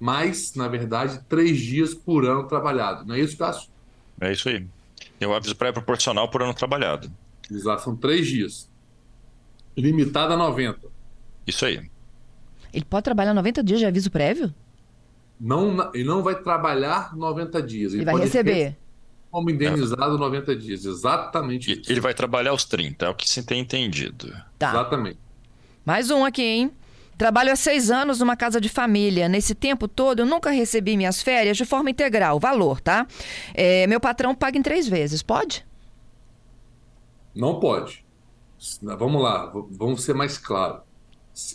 mais, 0.00 0.54
na 0.54 0.68
verdade, 0.68 1.20
três 1.28 1.58
dias 1.58 1.94
por 1.94 2.24
ano 2.24 2.44
trabalhado. 2.48 3.06
Não 3.06 3.14
é 3.14 3.20
isso, 3.20 3.36
Cássio? 3.36 3.70
É 4.20 4.32
isso 4.32 4.48
aí. 4.48 4.66
Tem 5.18 5.28
o 5.28 5.34
aviso 5.34 5.54
prévio 5.56 5.74
proporcional 5.74 6.28
por 6.28 6.42
ano 6.42 6.54
trabalhado. 6.54 7.10
Exato, 7.50 7.82
são 7.82 7.96
três 7.96 8.26
dias. 8.26 8.68
Limitado 9.76 10.32
a 10.32 10.36
90. 10.36 10.93
Isso 11.46 11.64
aí. 11.64 11.90
Ele 12.72 12.84
pode 12.84 13.04
trabalhar 13.04 13.32
90 13.32 13.62
dias 13.62 13.80
de 13.80 13.86
aviso 13.86 14.10
prévio? 14.10 14.52
Não, 15.40 15.90
ele 15.94 16.04
não 16.04 16.22
vai 16.22 16.34
trabalhar 16.34 17.14
90 17.16 17.62
dias. 17.62 17.92
Ele, 17.92 18.02
ele 18.02 18.10
vai 18.10 18.20
receber. 18.20 18.76
Como 19.30 19.50
indenizado 19.50 20.16
é. 20.16 20.18
90 20.18 20.56
dias. 20.56 20.84
Exatamente 20.84 21.80
isso. 21.80 21.90
Ele 21.90 22.00
vai 22.00 22.14
trabalhar 22.14 22.52
os 22.52 22.64
30, 22.64 23.06
é 23.06 23.08
o 23.08 23.14
que 23.14 23.28
se 23.28 23.42
tem 23.42 23.60
entendido. 23.60 24.34
Tá. 24.58 24.70
Exatamente. 24.70 25.18
Mais 25.84 26.10
um 26.10 26.24
aqui, 26.24 26.42
hein? 26.42 26.72
Trabalho 27.16 27.52
há 27.52 27.56
seis 27.56 27.90
anos 27.90 28.18
numa 28.18 28.36
casa 28.36 28.60
de 28.60 28.68
família. 28.68 29.28
Nesse 29.28 29.54
tempo 29.54 29.86
todo, 29.86 30.20
eu 30.20 30.26
nunca 30.26 30.50
recebi 30.50 30.96
minhas 30.96 31.22
férias 31.22 31.56
de 31.56 31.64
forma 31.64 31.90
integral. 31.90 32.40
Valor, 32.40 32.80
tá? 32.80 33.06
É, 33.52 33.86
meu 33.86 34.00
patrão 34.00 34.34
paga 34.34 34.58
em 34.58 34.62
três 34.62 34.88
vezes. 34.88 35.22
Pode? 35.22 35.64
Não 37.34 37.60
pode. 37.60 38.04
Vamos 38.82 39.22
lá, 39.22 39.52
vamos 39.70 40.02
ser 40.02 40.14
mais 40.14 40.38
claros 40.38 40.83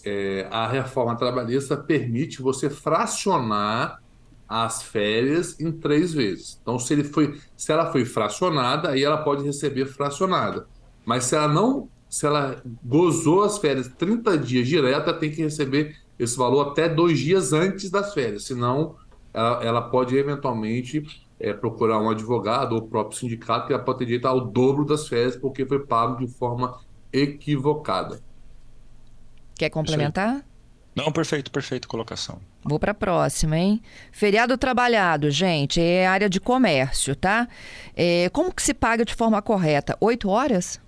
é, 0.05 0.47
a 0.51 0.67
reforma 0.67 1.15
trabalhista 1.15 1.77
permite 1.77 2.41
você 2.41 2.69
fracionar 2.69 4.01
as 4.47 4.81
férias 4.81 5.59
em 5.59 5.71
três 5.71 6.13
vezes. 6.13 6.59
Então, 6.61 6.79
se, 6.79 6.93
ele 6.93 7.03
foi, 7.03 7.39
se 7.55 7.71
ela 7.71 7.91
foi 7.91 8.03
fracionada, 8.03 8.89
aí 8.89 9.03
ela 9.03 9.17
pode 9.17 9.43
receber 9.43 9.85
fracionada. 9.85 10.67
Mas 11.05 11.25
se 11.25 11.35
ela 11.35 11.47
não, 11.47 11.87
se 12.09 12.25
ela 12.25 12.61
gozou 12.83 13.43
as 13.43 13.59
férias 13.59 13.87
30 13.87 14.37
dias 14.37 14.67
direta, 14.67 15.13
tem 15.13 15.29
que 15.31 15.41
receber 15.41 15.95
esse 16.17 16.35
valor 16.35 16.69
até 16.69 16.89
dois 16.89 17.19
dias 17.19 17.53
antes 17.53 17.91
das 17.91 18.13
férias. 18.13 18.45
Senão, 18.45 18.95
ela, 19.33 19.63
ela 19.63 19.81
pode 19.81 20.17
eventualmente 20.17 21.03
é, 21.39 21.53
procurar 21.53 22.01
um 22.01 22.09
advogado 22.09 22.73
ou 22.73 22.79
o 22.79 22.87
próprio 22.87 23.17
sindicato 23.17 23.67
que 23.67 23.73
ela 23.73 23.83
pode 23.83 23.99
ter 23.99 24.05
direito 24.05 24.25
ao 24.25 24.41
dobro 24.41 24.83
das 24.83 25.07
férias 25.07 25.35
porque 25.35 25.65
foi 25.65 25.79
pago 25.85 26.17
de 26.17 26.27
forma 26.27 26.79
equivocada. 27.13 28.19
Quer 29.59 29.69
complementar? 29.69 30.41
Não, 30.95 31.11
perfeito, 31.11 31.51
perfeito 31.51 31.85
colocação. 31.85 32.39
Vou 32.63 32.79
para 32.79 32.91
a 32.91 32.95
próxima, 32.95 33.57
hein? 33.57 33.81
Feriado 34.09 34.57
trabalhado, 34.57 35.29
gente, 35.29 35.81
é 35.81 36.07
área 36.07 36.29
de 36.29 36.39
comércio, 36.39 37.13
tá? 37.13 37.45
É, 37.93 38.29
como 38.29 38.53
que 38.53 38.61
se 38.63 38.73
paga 38.73 39.03
de 39.03 39.13
forma 39.13 39.41
correta? 39.41 39.97
Oito 39.99 40.29
horas? 40.29 40.79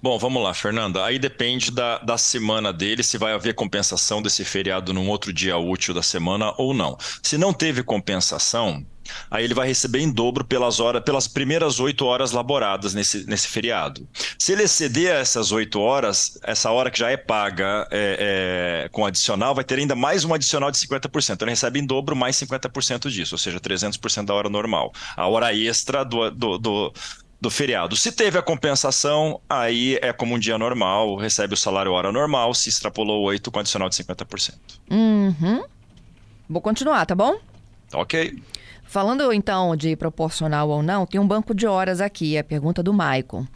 Bom, 0.00 0.16
vamos 0.16 0.42
lá, 0.42 0.54
Fernanda. 0.54 1.04
Aí 1.04 1.18
depende 1.18 1.72
da, 1.72 1.98
da 1.98 2.16
semana 2.16 2.72
dele, 2.72 3.02
se 3.02 3.18
vai 3.18 3.32
haver 3.32 3.54
compensação 3.54 4.22
desse 4.22 4.44
feriado 4.44 4.92
num 4.92 5.08
outro 5.08 5.32
dia 5.32 5.56
útil 5.56 5.92
da 5.92 6.02
semana 6.02 6.54
ou 6.56 6.72
não. 6.72 6.96
Se 7.20 7.36
não 7.36 7.52
teve 7.52 7.82
compensação, 7.82 8.86
Aí 9.30 9.44
ele 9.44 9.54
vai 9.54 9.66
receber 9.66 10.00
em 10.00 10.10
dobro 10.10 10.44
pelas 10.44 10.80
horas, 10.80 11.02
pelas 11.02 11.26
primeiras 11.26 11.80
oito 11.80 12.04
horas 12.04 12.32
laboradas 12.32 12.94
nesse, 12.94 13.24
nesse 13.26 13.48
feriado. 13.48 14.06
Se 14.38 14.52
ele 14.52 14.64
exceder 14.64 15.14
essas 15.14 15.52
oito 15.52 15.80
horas, 15.80 16.38
essa 16.42 16.70
hora 16.70 16.90
que 16.90 16.98
já 16.98 17.10
é 17.10 17.16
paga 17.16 17.86
é, 17.90 18.84
é, 18.84 18.88
com 18.90 19.04
adicional, 19.06 19.54
vai 19.54 19.64
ter 19.64 19.78
ainda 19.78 19.94
mais 19.94 20.24
um 20.24 20.34
adicional 20.34 20.70
de 20.70 20.78
50%. 20.78 21.34
Então 21.34 21.46
ele 21.46 21.52
recebe 21.52 21.78
em 21.78 21.86
dobro 21.86 22.14
mais 22.14 22.36
50% 22.36 23.08
disso, 23.08 23.34
ou 23.34 23.38
seja, 23.38 23.58
300% 23.60 24.26
da 24.26 24.34
hora 24.34 24.48
normal. 24.48 24.92
A 25.16 25.26
hora 25.26 25.54
extra 25.54 26.04
do, 26.04 26.30
do, 26.30 26.58
do 26.58 26.92
do 27.40 27.50
feriado. 27.50 27.96
Se 27.96 28.10
teve 28.10 28.38
a 28.38 28.42
compensação, 28.42 29.40
aí 29.48 29.98
é 30.02 30.12
como 30.12 30.34
um 30.34 30.38
dia 30.38 30.58
normal, 30.58 31.16
recebe 31.16 31.54
o 31.54 31.56
salário 31.56 31.92
hora 31.92 32.10
normal, 32.10 32.52
se 32.54 32.68
extrapolou 32.68 33.22
8 33.22 33.50
com 33.50 33.60
adicional 33.60 33.88
de 33.88 33.94
50%. 33.96 34.54
Uhum. 34.90 35.64
Vou 36.48 36.60
continuar, 36.60 37.06
tá 37.06 37.14
bom? 37.14 37.38
Ok. 37.92 38.42
Falando 38.84 39.32
então 39.32 39.76
de 39.76 39.94
proporcional 39.94 40.68
ou 40.70 40.82
não, 40.82 41.06
tem 41.06 41.20
um 41.20 41.28
banco 41.28 41.54
de 41.54 41.66
horas 41.66 42.00
aqui, 42.00 42.36
é 42.36 42.40
a 42.40 42.44
pergunta 42.44 42.82
do 42.82 42.92
Maicon. 42.92 43.46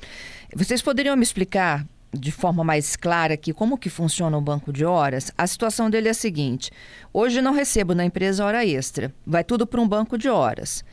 Vocês 0.54 0.82
poderiam 0.82 1.16
me 1.16 1.22
explicar 1.22 1.86
de 2.12 2.30
forma 2.30 2.62
mais 2.62 2.94
clara 2.94 3.32
aqui 3.34 3.54
como 3.54 3.78
que 3.78 3.88
funciona 3.88 4.36
o 4.36 4.40
banco 4.42 4.70
de 4.70 4.84
horas? 4.84 5.32
A 5.36 5.46
situação 5.46 5.88
dele 5.88 6.08
é 6.08 6.10
a 6.10 6.14
seguinte: 6.14 6.70
hoje 7.12 7.40
não 7.40 7.54
recebo 7.54 7.94
na 7.94 8.04
empresa 8.04 8.44
hora 8.44 8.64
extra, 8.64 9.12
vai 9.26 9.42
tudo 9.42 9.66
para 9.66 9.80
um 9.80 9.88
banco 9.88 10.18
de 10.18 10.28
horas. 10.28 10.84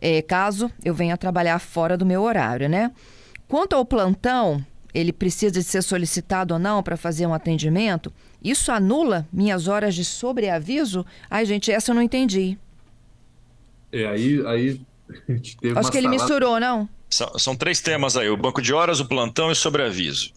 É, 0.00 0.22
caso 0.22 0.70
eu 0.84 0.94
venha 0.94 1.16
trabalhar 1.16 1.58
fora 1.58 1.96
do 1.96 2.06
meu 2.06 2.22
horário, 2.22 2.68
né? 2.68 2.92
Quanto 3.48 3.74
ao 3.74 3.84
plantão, 3.84 4.64
ele 4.94 5.12
precisa 5.12 5.52
de 5.52 5.62
ser 5.62 5.82
solicitado 5.82 6.54
ou 6.54 6.60
não 6.60 6.82
para 6.82 6.96
fazer 6.96 7.26
um 7.26 7.34
atendimento? 7.34 8.12
Isso 8.42 8.70
anula 8.70 9.26
minhas 9.32 9.68
horas 9.68 9.94
de 9.94 10.04
sobreaviso? 10.04 11.04
Ai, 11.28 11.44
gente, 11.44 11.72
essa 11.72 11.90
eu 11.90 11.94
não 11.94 12.02
entendi. 12.02 12.58
É, 13.92 14.06
aí, 14.06 14.46
aí 14.46 14.80
a 15.28 15.32
gente 15.32 15.56
teve 15.56 15.78
Acho 15.78 15.90
que 15.90 15.98
ele 15.98 16.08
misturou, 16.08 16.60
não? 16.60 16.88
São, 17.10 17.38
são, 17.38 17.56
três 17.56 17.80
temas 17.80 18.16
aí: 18.16 18.28
o 18.28 18.36
banco 18.36 18.60
de 18.60 18.72
horas, 18.72 19.00
o 19.00 19.06
plantão 19.06 19.48
e 19.48 19.52
o 19.52 19.56
sobreaviso. 19.56 20.32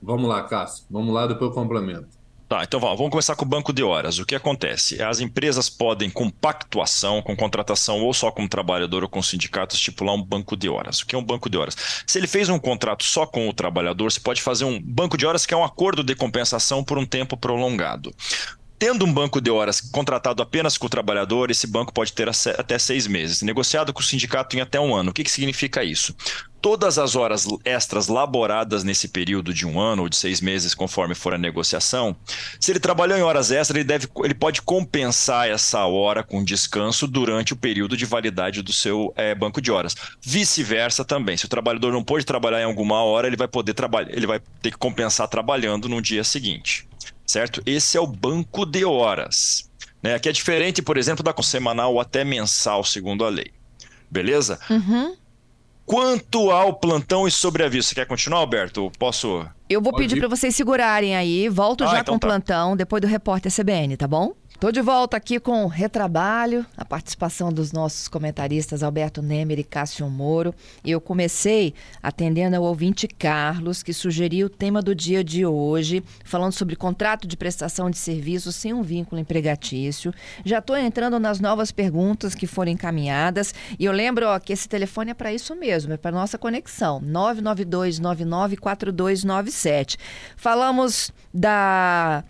Vamos 0.00 0.28
lá, 0.28 0.42
Cássio. 0.44 0.84
Vamos 0.90 1.12
lá, 1.12 1.26
depois 1.26 1.50
eu 1.50 1.54
complemento. 1.54 2.17
Tá, 2.48 2.64
então 2.64 2.80
vamos 2.80 3.10
começar 3.10 3.36
com 3.36 3.44
o 3.44 3.48
banco 3.48 3.74
de 3.74 3.82
horas. 3.82 4.18
O 4.18 4.24
que 4.24 4.34
acontece? 4.34 5.02
As 5.02 5.20
empresas 5.20 5.68
podem, 5.68 6.08
com 6.08 6.30
pactuação, 6.30 7.20
com 7.20 7.36
contratação 7.36 8.00
ou 8.02 8.14
só 8.14 8.30
como 8.30 8.48
trabalhador 8.48 9.02
ou 9.02 9.08
com 9.08 9.20
sindicato, 9.20 9.74
estipular 9.74 10.14
um 10.14 10.22
banco 10.22 10.56
de 10.56 10.66
horas. 10.66 11.00
O 11.00 11.06
que 11.06 11.14
é 11.14 11.18
um 11.18 11.22
banco 11.22 11.50
de 11.50 11.58
horas? 11.58 11.76
Se 12.06 12.18
ele 12.18 12.26
fez 12.26 12.48
um 12.48 12.58
contrato 12.58 13.04
só 13.04 13.26
com 13.26 13.50
o 13.50 13.52
trabalhador, 13.52 14.10
você 14.10 14.18
pode 14.18 14.40
fazer 14.40 14.64
um 14.64 14.80
banco 14.80 15.18
de 15.18 15.26
horas 15.26 15.44
que 15.44 15.52
é 15.52 15.56
um 15.58 15.64
acordo 15.64 16.02
de 16.02 16.14
compensação 16.14 16.82
por 16.82 16.96
um 16.96 17.04
tempo 17.04 17.36
prolongado. 17.36 18.14
Tendo 18.78 19.04
um 19.04 19.12
banco 19.12 19.40
de 19.40 19.50
horas 19.50 19.80
contratado 19.80 20.40
apenas 20.40 20.78
com 20.78 20.86
o 20.86 20.90
trabalhador, 20.90 21.50
esse 21.50 21.66
banco 21.66 21.92
pode 21.92 22.12
ter 22.12 22.28
até 22.28 22.78
seis 22.78 23.08
meses. 23.08 23.42
Negociado 23.42 23.92
com 23.92 24.00
o 24.00 24.04
sindicato 24.04 24.56
em 24.56 24.60
até 24.60 24.78
um 24.78 24.94
ano. 24.94 25.10
O 25.10 25.12
que, 25.12 25.24
que 25.24 25.30
significa 25.32 25.82
isso? 25.82 26.14
Todas 26.60 26.96
as 26.96 27.16
horas 27.16 27.46
extras 27.64 28.06
laboradas 28.06 28.84
nesse 28.84 29.08
período 29.08 29.52
de 29.52 29.66
um 29.66 29.80
ano 29.80 30.02
ou 30.02 30.08
de 30.08 30.14
seis 30.14 30.40
meses, 30.40 30.74
conforme 30.74 31.16
for 31.16 31.34
a 31.34 31.38
negociação, 31.38 32.16
se 32.60 32.70
ele 32.70 32.78
trabalhou 32.78 33.18
em 33.18 33.22
horas 33.22 33.50
extras, 33.50 33.76
ele, 33.76 33.84
deve, 33.84 34.08
ele 34.24 34.34
pode 34.34 34.62
compensar 34.62 35.48
essa 35.48 35.84
hora 35.84 36.22
com 36.22 36.44
descanso 36.44 37.08
durante 37.08 37.52
o 37.52 37.56
período 37.56 37.96
de 37.96 38.04
validade 38.04 38.62
do 38.62 38.72
seu 38.72 39.12
é, 39.16 39.34
banco 39.34 39.60
de 39.60 39.72
horas. 39.72 39.96
Vice-versa 40.20 41.04
também. 41.04 41.36
Se 41.36 41.46
o 41.46 41.48
trabalhador 41.48 41.92
não 41.92 42.04
pôde 42.04 42.24
trabalhar 42.24 42.60
em 42.60 42.64
alguma 42.64 43.02
hora, 43.02 43.26
ele 43.26 43.36
vai 43.36 43.48
poder 43.48 43.74
trabalhar, 43.74 44.12
ele 44.12 44.26
vai 44.26 44.40
ter 44.62 44.70
que 44.70 44.78
compensar 44.78 45.26
trabalhando 45.26 45.88
no 45.88 46.00
dia 46.00 46.22
seguinte 46.22 46.87
certo? 47.28 47.62
Esse 47.66 47.98
é 47.98 48.00
o 48.00 48.06
banco 48.06 48.64
de 48.64 48.84
horas, 48.84 49.70
né? 50.02 50.18
Que 50.18 50.30
é 50.30 50.32
diferente, 50.32 50.80
por 50.80 50.96
exemplo, 50.96 51.22
da 51.22 51.34
semanal 51.42 51.92
ou 51.92 52.00
até 52.00 52.24
mensal, 52.24 52.82
segundo 52.82 53.24
a 53.24 53.28
lei. 53.28 53.52
Beleza? 54.10 54.58
Uhum. 54.70 55.14
Quanto 55.84 56.50
ao 56.50 56.74
plantão 56.74 57.26
e 57.26 57.30
sobreaviso, 57.30 57.88
você 57.88 57.94
quer 57.94 58.06
continuar, 58.06 58.38
Alberto? 58.40 58.90
Posso? 58.98 59.46
Eu 59.70 59.80
vou 59.80 59.94
pedir 59.94 60.18
para 60.18 60.28
vocês 60.28 60.54
segurarem 60.54 61.16
aí. 61.16 61.48
Volto 61.48 61.84
ah, 61.84 61.88
já 61.88 62.00
então 62.00 62.12
com 62.12 62.16
o 62.16 62.20
tá. 62.20 62.26
plantão 62.26 62.76
depois 62.76 63.00
do 63.00 63.06
repórter 63.06 63.52
CBN, 63.54 63.96
tá 63.96 64.06
bom? 64.06 64.34
Estou 64.58 64.72
de 64.72 64.82
volta 64.82 65.16
aqui 65.16 65.38
com 65.38 65.62
o 65.62 65.68
Retrabalho, 65.68 66.66
a 66.76 66.84
participação 66.84 67.52
dos 67.52 67.70
nossos 67.70 68.08
comentaristas 68.08 68.82
Alberto 68.82 69.22
Nemer 69.22 69.60
e 69.60 69.62
Cássio 69.62 70.10
Moro. 70.10 70.52
Eu 70.84 71.00
comecei 71.00 71.72
atendendo 72.02 72.56
ao 72.56 72.64
ouvinte 72.64 73.06
Carlos, 73.06 73.84
que 73.84 73.92
sugeriu 73.92 74.48
o 74.48 74.50
tema 74.50 74.82
do 74.82 74.96
dia 74.96 75.22
de 75.22 75.46
hoje, 75.46 76.02
falando 76.24 76.54
sobre 76.54 76.74
contrato 76.74 77.28
de 77.28 77.36
prestação 77.36 77.88
de 77.88 77.98
serviços 77.98 78.56
sem 78.56 78.72
um 78.72 78.82
vínculo 78.82 79.20
empregatício. 79.20 80.12
Já 80.44 80.58
estou 80.58 80.76
entrando 80.76 81.20
nas 81.20 81.38
novas 81.38 81.70
perguntas 81.70 82.34
que 82.34 82.48
foram 82.48 82.72
encaminhadas 82.72 83.54
e 83.78 83.84
eu 83.84 83.92
lembro 83.92 84.26
ó, 84.26 84.40
que 84.40 84.52
esse 84.52 84.68
telefone 84.68 85.12
é 85.12 85.14
para 85.14 85.32
isso 85.32 85.54
mesmo, 85.54 85.92
é 85.92 85.96
para 85.96 86.10
nossa 86.10 86.36
conexão, 86.36 87.00
992994297. 87.02 89.96
Falamos 90.36 91.12
da 91.32 92.24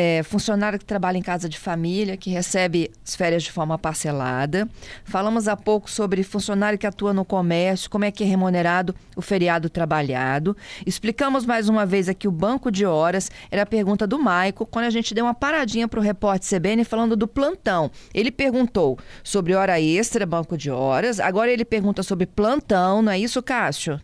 é, 0.00 0.22
funcionário 0.22 0.78
que 0.78 0.84
trabalha 0.84 1.18
em 1.18 1.22
casa 1.22 1.46
de 1.46 1.58
família, 1.58 2.16
que 2.16 2.30
recebe 2.30 2.90
as 3.06 3.14
férias 3.14 3.42
de 3.42 3.52
forma 3.52 3.78
parcelada. 3.78 4.66
Falamos 5.04 5.46
há 5.46 5.54
pouco 5.54 5.90
sobre 5.90 6.22
funcionário 6.22 6.78
que 6.78 6.86
atua 6.86 7.12
no 7.12 7.22
comércio, 7.22 7.90
como 7.90 8.06
é 8.06 8.10
que 8.10 8.24
é 8.24 8.26
remunerado 8.26 8.94
o 9.14 9.20
feriado 9.20 9.68
trabalhado. 9.68 10.56
Explicamos 10.86 11.44
mais 11.44 11.68
uma 11.68 11.84
vez 11.84 12.08
aqui 12.08 12.26
o 12.26 12.32
banco 12.32 12.70
de 12.70 12.86
horas, 12.86 13.30
era 13.50 13.62
a 13.62 13.66
pergunta 13.66 14.06
do 14.06 14.18
Maico, 14.18 14.64
quando 14.64 14.86
a 14.86 14.90
gente 14.90 15.12
deu 15.12 15.26
uma 15.26 15.34
paradinha 15.34 15.86
para 15.86 16.00
o 16.00 16.02
repórter 16.02 16.48
CBN 16.48 16.82
falando 16.82 17.14
do 17.14 17.28
plantão. 17.28 17.90
Ele 18.14 18.30
perguntou 18.30 18.98
sobre 19.22 19.54
hora 19.54 19.78
extra, 19.78 20.24
banco 20.24 20.56
de 20.56 20.70
horas, 20.70 21.20
agora 21.20 21.52
ele 21.52 21.64
pergunta 21.64 22.02
sobre 22.02 22.24
plantão, 22.24 23.02
não 23.02 23.12
é 23.12 23.18
isso, 23.18 23.42
Cássio? 23.42 24.00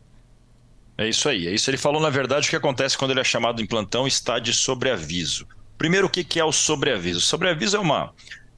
É 0.99 1.09
isso 1.09 1.29
aí. 1.29 1.47
É 1.47 1.53
isso. 1.53 1.71
Ele 1.71 1.76
falou, 1.76 2.00
na 2.00 2.09
verdade, 2.09 2.47
o 2.47 2.50
que 2.50 2.57
acontece 2.57 2.97
quando 2.97 3.11
ele 3.11 3.21
é 3.21 3.25
chamado 3.25 3.62
em 3.62 3.67
plantão 3.67 4.07
está 4.07 4.38
de 4.38 4.53
sobreaviso. 4.53 5.47
Primeiro, 5.78 6.06
o 6.06 6.11
que 6.11 6.40
é 6.40 6.45
o 6.45 6.52
sobreaviso? 6.52 7.18
O 7.18 7.23
sobreaviso 7.23 7.76
é 7.76 7.80
uma, 7.80 8.12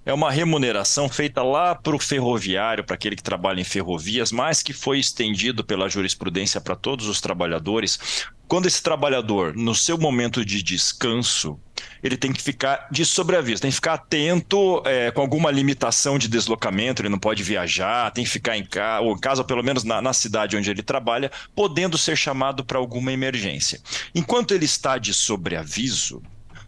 é 0.08 0.14
uma 0.14 0.30
remuneração 0.30 1.06
feita 1.06 1.42
lá 1.42 1.74
para 1.74 1.94
o 1.94 1.98
ferroviário, 1.98 2.82
para 2.82 2.94
aquele 2.94 3.14
que 3.14 3.22
trabalha 3.22 3.60
em 3.60 3.64
ferrovias, 3.64 4.32
mas 4.32 4.62
que 4.62 4.72
foi 4.72 4.98
estendido 4.98 5.62
pela 5.62 5.86
jurisprudência 5.86 6.62
para 6.62 6.74
todos 6.74 7.06
os 7.06 7.20
trabalhadores. 7.20 8.26
Quando 8.46 8.64
esse 8.64 8.82
trabalhador, 8.82 9.54
no 9.54 9.74
seu 9.74 9.98
momento 9.98 10.42
de 10.44 10.62
descanso, 10.62 11.60
ele 12.02 12.16
tem 12.16 12.32
que 12.32 12.42
ficar 12.42 12.88
de 12.90 13.04
sobreaviso, 13.04 13.60
tem 13.60 13.70
que 13.70 13.74
ficar 13.74 13.94
atento 13.94 14.82
é, 14.86 15.10
com 15.10 15.20
alguma 15.20 15.50
limitação 15.50 16.18
de 16.18 16.26
deslocamento, 16.26 17.02
ele 17.02 17.10
não 17.10 17.18
pode 17.18 17.42
viajar, 17.42 18.10
tem 18.10 18.24
que 18.24 18.30
ficar 18.30 18.56
em 18.56 18.64
casa, 18.64 19.04
ou 19.04 19.12
em 19.12 19.20
casa, 19.20 19.44
pelo 19.44 19.62
menos 19.62 19.84
na, 19.84 20.00
na 20.00 20.14
cidade 20.14 20.56
onde 20.56 20.70
ele 20.70 20.82
trabalha, 20.82 21.30
podendo 21.54 21.98
ser 21.98 22.16
chamado 22.16 22.64
para 22.64 22.78
alguma 22.78 23.12
emergência. 23.12 23.78
Enquanto 24.14 24.54
ele 24.54 24.64
está 24.64 24.96
de 24.96 25.12
sobreaviso, 25.12 26.22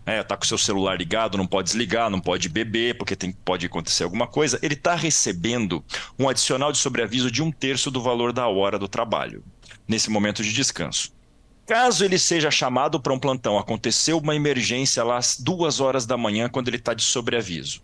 é, 0.07 0.23
tá 0.23 0.37
com 0.37 0.45
seu 0.45 0.59
celular 0.59 0.97
ligado, 0.97 1.39
não 1.39 1.47
pode 1.47 1.69
desligar, 1.69 2.11
não 2.11 2.21
pode 2.21 2.49
beber, 2.49 2.97
porque 2.97 3.15
tem, 3.15 3.33
pode 3.33 3.67
acontecer 3.67 4.05
alguma 4.05 4.27
coisa, 4.27 4.59
ele 4.63 4.75
está 4.75 4.95
recebendo 4.95 5.85
um 6.19 6.29
adicional 6.29 6.73
de 6.73 6.79
sobreaviso 6.79 7.31
de 7.31 7.43
um 7.43 7.51
terço 7.53 7.91
do 7.91 8.03
valor 8.03 8.33
da 8.33 8.47
hora 8.49 8.79
do 8.79 8.89
trabalho, 8.89 9.45
nesse 9.87 10.11
momento 10.11 10.43
de 10.43 10.53
descanso. 10.53 11.13
Caso 11.67 12.05
ele 12.05 12.19
seja 12.19 12.51
chamado 12.51 13.01
para 13.01 13.13
um 13.13 13.19
plantão, 13.19 13.57
aconteceu 13.57 14.19
uma 14.19 14.35
emergência 14.35 15.05
lá 15.05 15.19
às 15.19 15.39
duas 15.39 15.79
horas 15.79 16.05
da 16.05 16.17
manhã, 16.17 16.49
quando 16.49 16.69
ele 16.69 16.79
está 16.79 16.95
de 16.95 17.03
sobreaviso. 17.03 17.81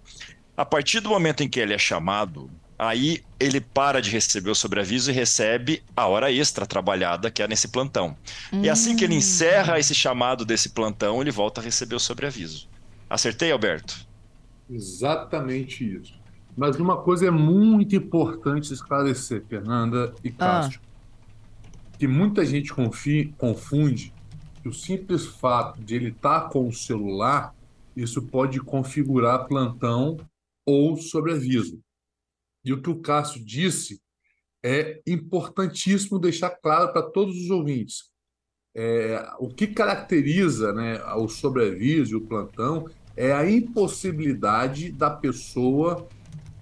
A 0.56 0.64
partir 0.64 1.00
do 1.00 1.11
momento 1.11 1.42
em 1.42 1.49
que 1.49 1.61
ele 1.61 1.75
é 1.75 1.78
chamado, 1.78 2.50
Aí 2.78 3.23
ele 3.40 3.61
para 3.61 4.02
de 4.02 4.11
receber 4.11 4.50
o 4.50 4.55
sobreaviso 4.55 5.11
e 5.11 5.14
recebe 5.14 5.83
a 5.96 6.07
hora 6.07 6.31
extra 6.31 6.66
trabalhada 6.66 7.31
que 7.31 7.42
é 7.42 7.48
nesse 7.48 7.68
plantão. 7.68 8.16
Hum. 8.53 8.62
E 8.62 8.68
assim 8.68 8.94
que 8.94 9.05
ele 9.05 9.14
encerra 9.14 9.79
esse 9.79 9.94
chamado 9.94 10.44
desse 10.44 10.70
plantão, 10.70 11.20
ele 11.20 11.31
volta 11.31 11.61
a 11.61 11.64
receber 11.64 11.94
o 11.94 12.00
sobreaviso. 12.00 12.68
Acertei, 13.09 13.50
Alberto? 13.50 14.07
Exatamente 14.68 15.96
isso. 15.96 16.14
Mas 16.57 16.77
uma 16.77 16.96
coisa 16.96 17.27
é 17.27 17.31
muito 17.31 17.94
importante 17.94 18.72
esclarecer, 18.72 19.44
Fernanda 19.46 20.14
e 20.24 20.29
ah. 20.29 20.62
Cássio, 20.62 20.81
ah. 20.83 21.96
que 21.98 22.07
muita 22.07 22.44
gente 22.44 22.72
confia, 22.72 23.31
confunde 23.38 24.12
que 24.62 24.68
o 24.68 24.72
simples 24.72 25.27
fato 25.27 25.81
de 25.81 25.94
ele 25.94 26.11
estar 26.11 26.40
tá 26.40 26.48
com 26.48 26.66
o 26.66 26.72
celular, 26.72 27.55
isso 27.94 28.20
pode 28.22 28.59
configurar 28.61 29.46
plantão 29.46 30.18
ou 30.66 30.96
sobreaviso. 30.96 31.79
E 32.66 32.72
o 32.72 32.83
que 32.83 32.90
o 32.90 33.00
Cássio 33.00 33.42
disse 33.44 34.02
é 34.61 35.00
importantíssimo 35.07 36.18
deixar 36.18 36.50
claro 36.50 36.92
para 36.92 37.02
todos 37.02 37.37
os 37.37 37.48
ouvintes. 37.48 38.11
É, 38.74 39.24
o 39.38 39.48
que 39.48 39.68
caracteriza 39.68 40.72
né, 40.72 41.00
o 41.14 41.29
sobreaviso 41.29 42.12
e 42.12 42.16
o 42.16 42.20
plantão 42.20 42.88
é 43.16 43.33
a 43.33 43.48
impossibilidade 43.48 44.90
da 44.90 45.09
pessoa 45.09 46.09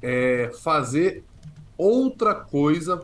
é, 0.03 0.51
fazer 0.63 1.25
outra 1.79 2.35
coisa 2.35 3.03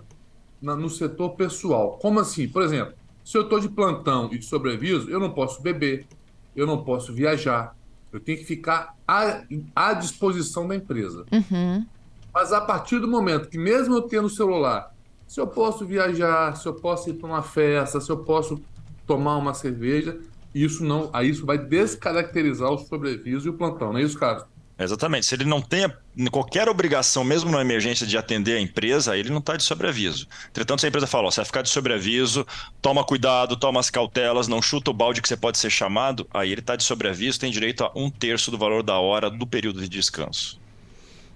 na, 0.61 0.77
no 0.77 0.91
setor 0.91 1.31
pessoal. 1.31 1.99
Como 1.99 2.21
assim? 2.21 2.47
Por 2.47 2.63
exemplo, 2.63 2.95
se 3.25 3.39
eu 3.39 3.43
estou 3.43 3.59
de 3.59 3.69
plantão 3.71 4.29
e 4.31 4.39
de 4.39 4.45
sobreaviso, 4.45 5.11
eu 5.11 5.19
não 5.19 5.33
posso 5.33 5.63
beber, 5.63 6.07
eu 6.55 6.67
não 6.67 6.85
posso 6.85 7.15
viajar, 7.15 7.75
eu 8.13 8.21
tenho 8.21 8.39
que 8.39 8.45
ficar 8.45 8.95
à, 9.09 9.43
à 9.75 9.95
disposição 9.95 10.69
da 10.69 10.77
empresa. 10.77 11.25
Uhum. 11.33 11.87
Mas 12.33 12.53
a 12.53 12.61
partir 12.61 12.99
do 12.99 13.09
momento 13.09 13.49
que, 13.49 13.59
mesmo 13.59 13.95
eu 13.95 14.03
tendo 14.03 14.29
celular, 14.29 14.95
se 15.27 15.41
eu 15.41 15.47
posso 15.47 15.87
viajar, 15.87 16.57
se 16.57 16.67
eu 16.67 16.75
posso 16.75 17.11
ir 17.11 17.15
para 17.15 17.29
uma 17.29 17.43
festa, 17.43 18.01
se 18.01 18.11
eu 18.11 18.19
posso 18.19 18.61
tomar 19.07 19.37
uma 19.37 19.55
cerveja, 19.55 20.19
isso 20.55 20.85
não, 20.85 21.11
aí 21.13 21.29
isso 21.29 21.47
vai 21.47 21.59
descaracterizar 21.59 22.71
o 22.71 22.79
sobreviso 22.79 23.49
e 23.49 23.51
o 23.51 23.55
plantão, 23.55 23.93
não 23.93 24.01
é 24.01 24.03
isso, 24.03 24.19
Carlos? 24.19 24.45
Exatamente. 24.81 25.27
Se 25.27 25.35
ele 25.35 25.45
não 25.45 25.61
tem 25.61 25.93
qualquer 26.31 26.67
obrigação, 26.67 27.23
mesmo 27.23 27.51
na 27.51 27.61
emergência, 27.61 28.07
de 28.07 28.17
atender 28.17 28.57
a 28.57 28.61
empresa, 28.61 29.17
ele 29.17 29.29
não 29.29 29.39
está 29.39 29.55
de 29.55 29.63
sobreaviso. 29.63 30.27
Entretanto, 30.49 30.81
se 30.81 30.87
a 30.87 30.89
empresa 30.89 31.07
fala, 31.07 31.29
ó, 31.29 31.31
você 31.31 31.37
vai 31.37 31.45
ficar 31.45 31.63
de 31.63 31.69
sobreaviso, 31.69 32.47
toma 32.81 33.05
cuidado, 33.05 33.57
toma 33.57 33.79
as 33.79 33.91
cautelas, 33.91 34.49
não 34.49 34.63
chuta 34.63 34.91
o 34.91 34.95
balde 34.95 35.21
que 35.21 35.29
você 35.29 35.37
pode 35.37 35.59
ser 35.59 35.69
chamado, 35.69 36.27
aí 36.33 36.51
ele 36.51 36.63
está 36.63 36.77
de 36.77 36.83
sobreaviso, 36.83 37.39
tem 37.39 37.53
direito 37.53 37.85
a 37.85 37.93
um 37.95 38.11
terço 38.11 38.51
do 38.51 38.57
valor 38.57 38.83
da 38.83 38.99
hora 38.99 39.31
do 39.31 39.47
período 39.47 39.83
de 39.83 39.89
descanso. 39.89 40.60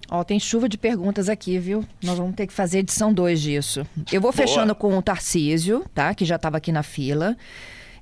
Ó, 0.09 0.23
tem 0.23 0.39
chuva 0.39 0.69
de 0.69 0.77
perguntas 0.77 1.29
aqui, 1.29 1.57
viu? 1.57 1.83
Nós 2.03 2.17
vamos 2.17 2.35
ter 2.35 2.47
que 2.47 2.53
fazer 2.53 2.79
edição 2.79 3.13
2 3.13 3.41
disso. 3.41 3.85
Eu 4.11 4.21
vou 4.21 4.31
Boa. 4.31 4.33
fechando 4.33 4.75
com 4.75 4.97
o 4.97 5.01
Tarcísio, 5.01 5.83
tá? 5.93 6.13
Que 6.13 6.25
já 6.25 6.35
estava 6.35 6.57
aqui 6.57 6.71
na 6.71 6.83
fila. 6.83 7.35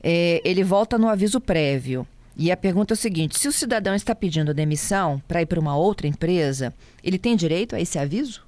É, 0.02 0.42
ele 0.44 0.64
volta 0.64 0.98
no 0.98 1.08
aviso 1.08 1.40
prévio. 1.40 2.06
E 2.36 2.52
a 2.52 2.58
pergunta 2.58 2.94
é 2.94 2.96
o 2.96 2.98
seguinte: 2.98 3.40
se 3.40 3.48
o 3.48 3.52
cidadão 3.52 3.96
está 3.96 4.14
pedindo 4.14 4.54
demissão 4.54 5.22
para 5.28 5.42
ir 5.42 5.46
para 5.46 5.60
uma 5.60 5.78
outra 5.78 6.08
empresa, 6.08 6.74
ele 7.04 7.18
tem 7.18 7.36
direito 7.36 7.76
a 7.76 7.80
esse 7.80 7.98
aviso? 7.98 8.44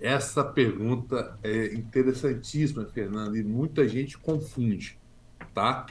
Essa 0.00 0.44
pergunta 0.44 1.36
é 1.42 1.74
interessantíssima, 1.74 2.84
Fernando, 2.84 3.36
e 3.36 3.42
muita 3.42 3.88
gente 3.88 4.16
confunde, 4.16 4.96
tá? 5.52 5.86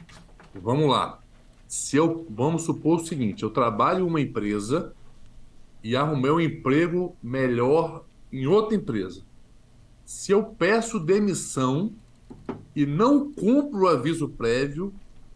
Vamos 0.55 0.89
lá. 0.89 1.19
Se 1.67 1.97
eu 1.97 2.25
vamos 2.29 2.63
supor 2.63 3.01
o 3.01 3.05
seguinte, 3.05 3.43
eu 3.43 3.49
trabalho 3.49 4.05
em 4.05 4.07
uma 4.07 4.21
empresa 4.21 4.93
e 5.87 5.95
arrumei 5.95 6.29
um 6.29 6.41
emprego 6.41 7.15
melhor 7.23 8.03
em 8.29 8.45
outra 8.45 8.75
empresa. 8.75 9.21
Se 10.05 10.33
eu 10.33 10.43
peço 10.43 10.99
demissão 10.99 11.93
e 12.75 12.85
não 12.85 13.31
cumpro 13.31 13.83
o 13.83 13.87
aviso 13.87 14.27
prévio, 14.27 14.93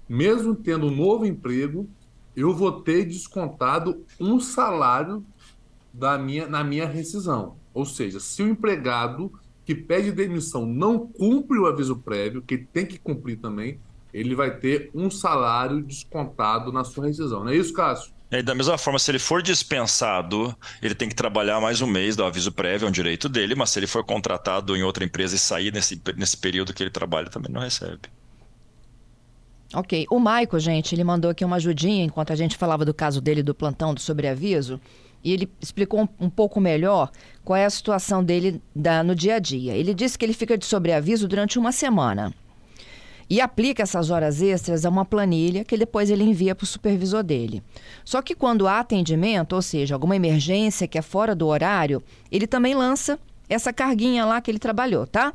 mesmo 0.09 0.53
tendo 0.53 0.87
um 0.87 0.91
novo 0.93 1.25
emprego, 1.25 1.87
eu 2.35 2.53
vou 2.53 2.81
ter 2.81 3.05
descontado 3.05 4.03
um 4.19 4.41
salário 4.41 5.23
da 5.93 6.17
minha, 6.17 6.45
na 6.49 6.65
minha 6.65 6.85
rescisão. 6.85 7.55
Ou 7.73 7.85
seja, 7.85 8.19
se 8.19 8.43
o 8.43 8.49
empregado 8.49 9.31
que 9.63 9.73
pede 9.73 10.11
demissão 10.11 10.65
não 10.65 11.07
cumpre 11.07 11.57
o 11.59 11.65
aviso 11.65 11.95
prévio, 11.95 12.41
que 12.41 12.57
tem 12.57 12.85
que 12.85 12.99
cumprir 12.99 13.37
também, 13.37 13.79
ele 14.13 14.35
vai 14.35 14.57
ter 14.57 14.91
um 14.93 15.09
salário 15.09 15.81
descontado 15.81 16.73
na 16.73 16.83
sua 16.83 17.07
rescisão. 17.07 17.45
Não 17.45 17.51
é 17.51 17.55
isso, 17.55 17.71
Cássio? 17.71 18.11
E 18.31 18.41
da 18.41 18.55
mesma 18.55 18.77
forma, 18.77 18.97
se 18.97 19.11
ele 19.11 19.19
for 19.19 19.41
dispensado, 19.41 20.55
ele 20.81 20.95
tem 20.95 21.09
que 21.09 21.15
trabalhar 21.15 21.59
mais 21.59 21.81
um 21.81 21.87
mês 21.87 22.15
do 22.15 22.23
aviso 22.23 22.49
prévio, 22.49 22.85
é 22.85 22.89
um 22.89 22.91
direito 22.91 23.27
dele, 23.27 23.55
mas 23.55 23.71
se 23.71 23.79
ele 23.79 23.87
for 23.87 24.05
contratado 24.05 24.73
em 24.73 24.83
outra 24.83 25.03
empresa 25.03 25.35
e 25.35 25.39
sair 25.39 25.73
nesse, 25.73 26.01
nesse 26.15 26.37
período 26.37 26.73
que 26.73 26.81
ele 26.81 26.89
trabalha, 26.89 27.29
também 27.29 27.51
não 27.51 27.59
recebe. 27.59 27.99
Ok. 29.73 30.05
O 30.09 30.17
Maico, 30.17 30.57
gente, 30.59 30.95
ele 30.95 31.03
mandou 31.03 31.29
aqui 31.29 31.43
uma 31.43 31.57
ajudinha 31.57 32.05
enquanto 32.05 32.31
a 32.31 32.35
gente 32.35 32.55
falava 32.55 32.85
do 32.85 32.93
caso 32.93 33.19
dele 33.19 33.43
do 33.43 33.53
plantão 33.53 33.93
do 33.93 33.99
sobreaviso. 33.99 34.79
E 35.23 35.33
ele 35.33 35.51
explicou 35.61 36.01
um, 36.01 36.25
um 36.25 36.29
pouco 36.29 36.59
melhor 36.59 37.11
qual 37.43 37.57
é 37.57 37.65
a 37.65 37.69
situação 37.69 38.23
dele 38.23 38.61
da, 38.73 39.03
no 39.03 39.13
dia 39.13 39.35
a 39.35 39.39
dia. 39.39 39.73
Ele 39.75 39.93
disse 39.93 40.17
que 40.17 40.23
ele 40.23 40.33
fica 40.33 40.57
de 40.57 40.65
sobreaviso 40.65 41.27
durante 41.27 41.59
uma 41.59 41.73
semana 41.73 42.33
e 43.31 43.39
aplica 43.39 43.81
essas 43.81 44.09
horas 44.09 44.41
extras 44.41 44.85
a 44.85 44.89
uma 44.89 45.05
planilha 45.05 45.63
que 45.63 45.77
depois 45.77 46.09
ele 46.09 46.21
envia 46.21 46.53
para 46.53 46.65
o 46.65 46.67
supervisor 46.67 47.23
dele. 47.23 47.63
Só 48.03 48.21
que 48.21 48.35
quando 48.35 48.67
há 48.67 48.81
atendimento, 48.81 49.53
ou 49.53 49.61
seja, 49.61 49.95
alguma 49.95 50.17
emergência 50.17 50.85
que 50.85 50.97
é 50.97 51.01
fora 51.01 51.33
do 51.33 51.47
horário, 51.47 52.03
ele 52.29 52.45
também 52.45 52.75
lança 52.75 53.17
essa 53.47 53.71
carguinha 53.71 54.25
lá 54.25 54.41
que 54.41 54.51
ele 54.51 54.59
trabalhou, 54.59 55.07
tá? 55.07 55.33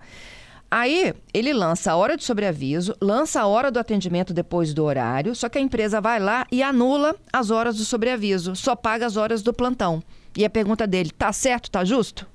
Aí 0.71 1.15
ele 1.33 1.55
lança 1.55 1.93
a 1.93 1.97
hora 1.97 2.19
de 2.19 2.25
sobreaviso, 2.25 2.95
lança 3.01 3.41
a 3.41 3.47
hora 3.47 3.71
do 3.71 3.79
atendimento 3.79 4.35
depois 4.35 4.75
do 4.75 4.85
horário, 4.85 5.35
só 5.35 5.49
que 5.49 5.57
a 5.57 5.63
empresa 5.63 5.99
vai 5.99 6.21
lá 6.21 6.47
e 6.53 6.63
anula 6.63 7.17
as 7.33 7.51
horas 7.51 7.79
do 7.79 7.85
sobreaviso, 7.87 8.55
só 8.55 8.77
paga 8.77 9.07
as 9.07 9.17
horas 9.17 9.41
do 9.41 9.55
plantão. 9.55 10.03
E 10.37 10.45
a 10.45 10.51
pergunta 10.51 10.87
dele, 10.87 11.11
tá 11.11 11.33
certo, 11.33 11.71
tá 11.71 11.83
justo? 11.83 12.27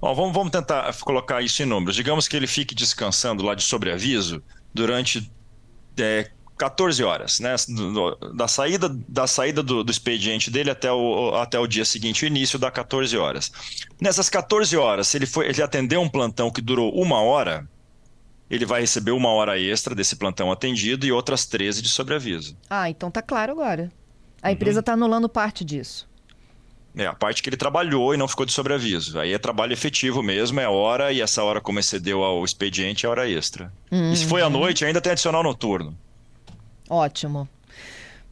Bom, 0.00 0.14
vamos, 0.14 0.32
vamos 0.32 0.52
tentar 0.52 0.94
colocar 1.00 1.42
isso 1.42 1.60
em 1.64 1.66
números. 1.66 1.96
Digamos 1.96 2.28
que 2.28 2.36
ele 2.36 2.46
fique 2.46 2.76
descansando 2.76 3.42
lá 3.42 3.56
de 3.56 3.64
sobreaviso 3.64 4.40
durante 4.74 5.30
é, 5.96 6.30
14 6.56 7.02
horas, 7.02 7.40
né? 7.40 7.54
Da 8.34 8.46
saída, 8.46 8.88
da 9.08 9.26
saída 9.26 9.62
do, 9.62 9.82
do, 9.82 9.90
expediente 9.90 10.50
dele 10.50 10.70
até 10.70 10.90
o, 10.92 11.34
até 11.34 11.58
o 11.58 11.66
dia 11.66 11.84
seguinte, 11.84 12.24
o 12.24 12.26
início 12.26 12.58
dá 12.58 12.70
14 12.70 13.16
horas. 13.16 13.52
Nessas 14.00 14.28
14 14.28 14.76
horas, 14.76 15.08
se 15.08 15.16
ele, 15.16 15.26
foi, 15.26 15.48
ele 15.48 15.62
atendeu 15.62 16.00
um 16.00 16.08
plantão 16.08 16.50
que 16.50 16.60
durou 16.60 16.92
uma 16.94 17.20
hora, 17.20 17.68
ele 18.48 18.64
vai 18.64 18.80
receber 18.80 19.10
uma 19.10 19.30
hora 19.30 19.58
extra 19.58 19.94
desse 19.94 20.16
plantão 20.16 20.52
atendido 20.52 21.06
e 21.06 21.12
outras 21.12 21.46
13 21.46 21.82
de 21.82 21.88
sobreaviso. 21.88 22.56
Ah, 22.70 22.88
então 22.88 23.10
tá 23.10 23.22
claro 23.22 23.52
agora. 23.52 23.90
A 24.42 24.52
empresa 24.52 24.80
está 24.80 24.92
uhum. 24.92 24.98
anulando 25.04 25.28
parte 25.28 25.64
disso. 25.64 26.06
É, 26.96 27.06
a 27.06 27.12
parte 27.12 27.42
que 27.42 27.48
ele 27.48 27.56
trabalhou 27.56 28.14
e 28.14 28.16
não 28.16 28.28
ficou 28.28 28.46
de 28.46 28.52
sobreaviso. 28.52 29.18
Aí 29.18 29.32
é 29.32 29.38
trabalho 29.38 29.72
efetivo 29.72 30.22
mesmo, 30.22 30.60
é 30.60 30.68
hora, 30.68 31.12
e 31.12 31.20
essa 31.20 31.42
hora, 31.42 31.60
como 31.60 31.80
excedeu 31.80 32.22
ao 32.22 32.44
expediente, 32.44 33.04
é 33.04 33.08
hora 33.08 33.28
extra. 33.28 33.72
Uhum. 33.90 34.12
E 34.12 34.16
se 34.16 34.24
foi 34.24 34.42
à 34.42 34.48
noite, 34.48 34.84
ainda 34.84 35.00
tem 35.00 35.10
adicional 35.10 35.42
noturno. 35.42 35.96
Ótimo. 36.88 37.48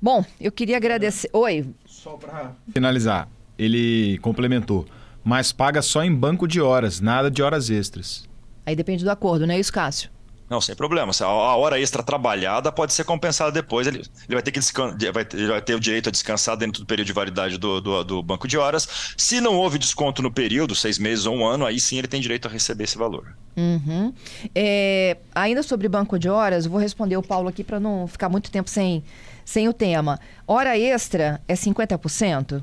Bom, 0.00 0.24
eu 0.40 0.52
queria 0.52 0.76
agradecer. 0.76 1.28
Oi. 1.32 1.66
Só 1.86 2.12
para 2.12 2.52
finalizar, 2.72 3.28
ele 3.58 4.18
complementou, 4.18 4.86
mas 5.24 5.52
paga 5.52 5.82
só 5.82 6.02
em 6.02 6.14
banco 6.14 6.46
de 6.46 6.60
horas, 6.60 7.00
nada 7.00 7.30
de 7.30 7.42
horas 7.42 7.68
extras. 7.70 8.28
Aí 8.64 8.76
depende 8.76 9.02
do 9.02 9.10
acordo, 9.10 9.46
não 9.46 9.54
é 9.54 9.60
isso, 9.60 9.72
Cássio? 9.72 10.10
Não, 10.48 10.60
sem 10.60 10.74
problema. 10.74 11.12
A 11.20 11.56
hora 11.56 11.80
extra 11.80 12.02
trabalhada 12.02 12.70
pode 12.70 12.92
ser 12.92 13.04
compensada 13.04 13.50
depois. 13.50 13.86
Ele, 13.86 13.98
ele 13.98 14.34
vai 14.34 14.42
ter 14.42 14.52
que 14.52 14.60
vai, 14.60 15.26
ele 15.32 15.46
vai 15.46 15.62
ter 15.62 15.74
o 15.74 15.80
direito 15.80 16.08
a 16.08 16.12
descansar 16.12 16.56
dentro 16.56 16.82
do 16.82 16.86
período 16.86 17.06
de 17.06 17.12
validade 17.12 17.56
do, 17.56 17.80
do, 17.80 18.04
do, 18.04 18.22
banco 18.22 18.46
de 18.46 18.58
horas. 18.58 19.14
Se 19.16 19.40
não 19.40 19.56
houve 19.56 19.78
desconto 19.78 20.20
no 20.20 20.30
período, 20.30 20.74
seis 20.74 20.98
meses 20.98 21.24
ou 21.24 21.36
um 21.36 21.46
ano, 21.46 21.64
aí 21.64 21.80
sim 21.80 21.98
ele 21.98 22.06
tem 22.06 22.20
direito 22.20 22.46
a 22.46 22.50
receber 22.50 22.84
esse 22.84 22.98
valor. 22.98 23.34
Uhum. 23.56 24.12
É, 24.54 25.16
ainda 25.34 25.62
sobre 25.62 25.88
banco 25.88 26.18
de 26.18 26.28
horas, 26.28 26.66
vou 26.66 26.78
responder 26.78 27.16
o 27.16 27.22
Paulo 27.22 27.48
aqui 27.48 27.64
para 27.64 27.80
não 27.80 28.06
ficar 28.06 28.28
muito 28.28 28.50
tempo 28.50 28.68
sem, 28.68 29.02
sem 29.44 29.68
o 29.68 29.72
tema. 29.72 30.20
Hora 30.46 30.78
extra 30.78 31.40
é 31.48 31.54
50%? 31.54 32.62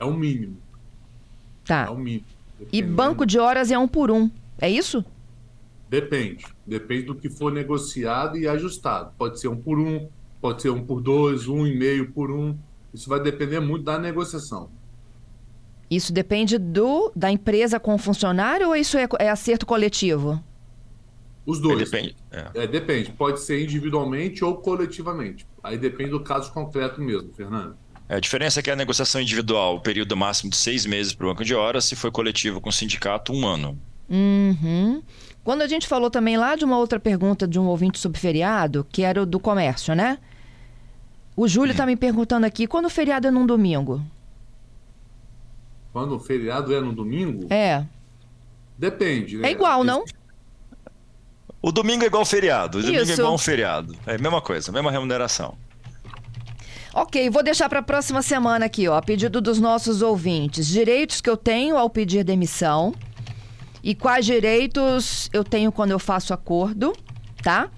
É 0.00 0.04
o 0.04 0.12
mínimo. 0.14 0.56
Tá. 1.64 1.84
É 1.86 1.90
o 1.90 1.96
mínimo. 1.98 2.24
E 2.72 2.82
banco 2.82 3.26
de 3.26 3.38
horas 3.38 3.70
é 3.70 3.78
um 3.78 3.86
por 3.86 4.10
um. 4.10 4.30
É 4.60 4.68
isso? 4.68 5.04
Depende. 5.88 6.44
Depende 6.66 7.02
do 7.02 7.14
que 7.14 7.30
for 7.30 7.52
negociado 7.52 8.36
e 8.36 8.46
ajustado. 8.46 9.12
Pode 9.16 9.40
ser 9.40 9.48
um 9.48 9.56
por 9.56 9.78
um, 9.78 10.08
pode 10.40 10.62
ser 10.62 10.70
um 10.70 10.84
por 10.84 11.00
dois, 11.00 11.48
um 11.48 11.66
e 11.66 11.76
meio 11.76 12.12
por 12.12 12.30
um. 12.30 12.56
Isso 12.92 13.08
vai 13.08 13.20
depender 13.20 13.60
muito 13.60 13.84
da 13.84 13.98
negociação. 13.98 14.70
Isso 15.90 16.12
depende 16.12 16.58
do 16.58 17.10
da 17.16 17.30
empresa 17.30 17.80
com 17.80 17.94
o 17.94 17.98
funcionário 17.98 18.68
ou 18.68 18.76
isso 18.76 18.98
é, 18.98 19.08
é 19.18 19.30
acerto 19.30 19.64
coletivo? 19.64 20.42
Os 21.46 21.58
dois. 21.58 21.80
É, 21.80 21.84
depende. 21.84 22.16
É. 22.30 22.50
é. 22.54 22.66
depende. 22.66 23.10
Pode 23.12 23.40
ser 23.40 23.62
individualmente 23.62 24.44
ou 24.44 24.56
coletivamente. 24.56 25.46
Aí 25.62 25.78
depende 25.78 26.10
do 26.10 26.20
caso 26.20 26.52
concreto 26.52 27.00
mesmo, 27.00 27.32
Fernando. 27.32 27.74
É, 28.06 28.16
a 28.16 28.20
diferença 28.20 28.60
é 28.60 28.62
que 28.62 28.70
a 28.70 28.76
negociação 28.76 29.20
individual, 29.20 29.76
o 29.76 29.80
período 29.80 30.14
máximo 30.14 30.50
de 30.50 30.56
seis 30.56 30.84
meses 30.84 31.14
para 31.14 31.26
o 31.26 31.30
banco 31.30 31.44
de 31.44 31.54
horas, 31.54 31.86
se 31.86 31.96
foi 31.96 32.10
coletivo 32.10 32.60
com 32.60 32.68
o 32.68 32.72
sindicato, 32.72 33.32
um 33.32 33.46
ano. 33.46 33.78
Uhum. 34.10 35.02
Quando 35.48 35.62
a 35.62 35.66
gente 35.66 35.88
falou 35.88 36.10
também 36.10 36.36
lá 36.36 36.56
de 36.56 36.64
uma 36.66 36.76
outra 36.76 37.00
pergunta 37.00 37.48
de 37.48 37.58
um 37.58 37.68
ouvinte 37.68 37.98
sobre 37.98 38.20
feriado, 38.20 38.86
que 38.92 39.02
era 39.02 39.22
o 39.22 39.24
do 39.24 39.40
comércio, 39.40 39.94
né? 39.94 40.18
O 41.34 41.48
Júlio 41.48 41.70
está 41.70 41.86
me 41.86 41.96
perguntando 41.96 42.44
aqui, 42.44 42.66
quando 42.66 42.84
o 42.84 42.90
feriado 42.90 43.26
é 43.26 43.30
num 43.30 43.46
domingo? 43.46 44.04
Quando 45.90 46.16
o 46.16 46.20
feriado 46.20 46.74
é 46.74 46.82
no 46.82 46.92
domingo? 46.92 47.46
É. 47.48 47.82
Depende, 48.76 49.38
né? 49.38 49.48
É 49.48 49.52
igual, 49.52 49.82
não? 49.82 50.04
O 51.62 51.72
domingo 51.72 52.04
é 52.04 52.08
igual 52.08 52.20
ao 52.20 52.26
feriado. 52.26 52.76
O 52.76 52.80
Isso. 52.82 52.92
domingo 52.92 53.10
é 53.10 53.14
igual 53.14 53.32
um 53.32 53.38
feriado. 53.38 53.96
É 54.06 54.16
a 54.16 54.18
mesma 54.18 54.42
coisa, 54.42 54.70
mesma 54.70 54.90
remuneração. 54.90 55.56
Ok, 56.92 57.30
vou 57.30 57.42
deixar 57.42 57.70
para 57.70 57.78
a 57.78 57.82
próxima 57.82 58.20
semana 58.20 58.66
aqui, 58.66 58.86
ó, 58.86 58.98
a 58.98 59.02
pedido 59.02 59.40
dos 59.40 59.58
nossos 59.58 60.02
ouvintes. 60.02 60.66
Direitos 60.66 61.22
que 61.22 61.30
eu 61.30 61.38
tenho 61.38 61.78
ao 61.78 61.88
pedir 61.88 62.22
demissão 62.22 62.92
e 63.88 63.94
quais 63.94 64.26
direitos 64.26 65.30
eu 65.32 65.42
tenho 65.42 65.72
quando 65.72 65.92
eu 65.92 65.98
faço 65.98 66.34
acordo, 66.34 66.92
tá? 67.42 67.70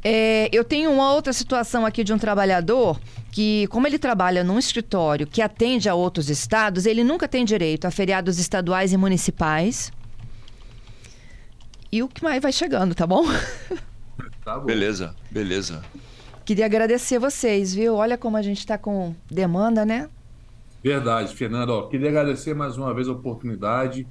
É, 0.00 0.48
eu 0.52 0.62
tenho 0.62 0.92
uma 0.92 1.12
outra 1.12 1.32
situação 1.32 1.84
aqui 1.84 2.04
de 2.04 2.12
um 2.12 2.18
trabalhador 2.18 3.00
que, 3.32 3.66
como 3.66 3.84
ele 3.84 3.98
trabalha 3.98 4.44
num 4.44 4.60
escritório 4.60 5.26
que 5.26 5.42
atende 5.42 5.88
a 5.88 5.94
outros 5.96 6.30
estados, 6.30 6.86
ele 6.86 7.02
nunca 7.02 7.26
tem 7.26 7.44
direito 7.44 7.84
a 7.84 7.90
feriados 7.90 8.38
estaduais 8.38 8.92
e 8.92 8.96
municipais. 8.96 9.90
E 11.90 12.00
o 12.00 12.06
que 12.06 12.22
mais 12.22 12.40
vai 12.40 12.52
chegando, 12.52 12.94
tá 12.94 13.04
bom? 13.04 13.24
Tá 14.44 14.58
bom. 14.58 14.64
Beleza, 14.64 15.14
beleza. 15.30 15.82
Queria 16.46 16.64
agradecer 16.64 17.18
vocês, 17.18 17.74
viu? 17.74 17.94
Olha 17.96 18.16
como 18.16 18.38
a 18.38 18.42
gente 18.42 18.60
está 18.60 18.78
com 18.78 19.14
demanda, 19.30 19.84
né? 19.84 20.08
Verdade, 20.82 21.34
Fernando. 21.34 21.70
Ó, 21.70 21.88
queria 21.88 22.08
agradecer 22.08 22.54
mais 22.54 22.78
uma 22.78 22.94
vez 22.94 23.06
a 23.06 23.12
oportunidade. 23.12 24.06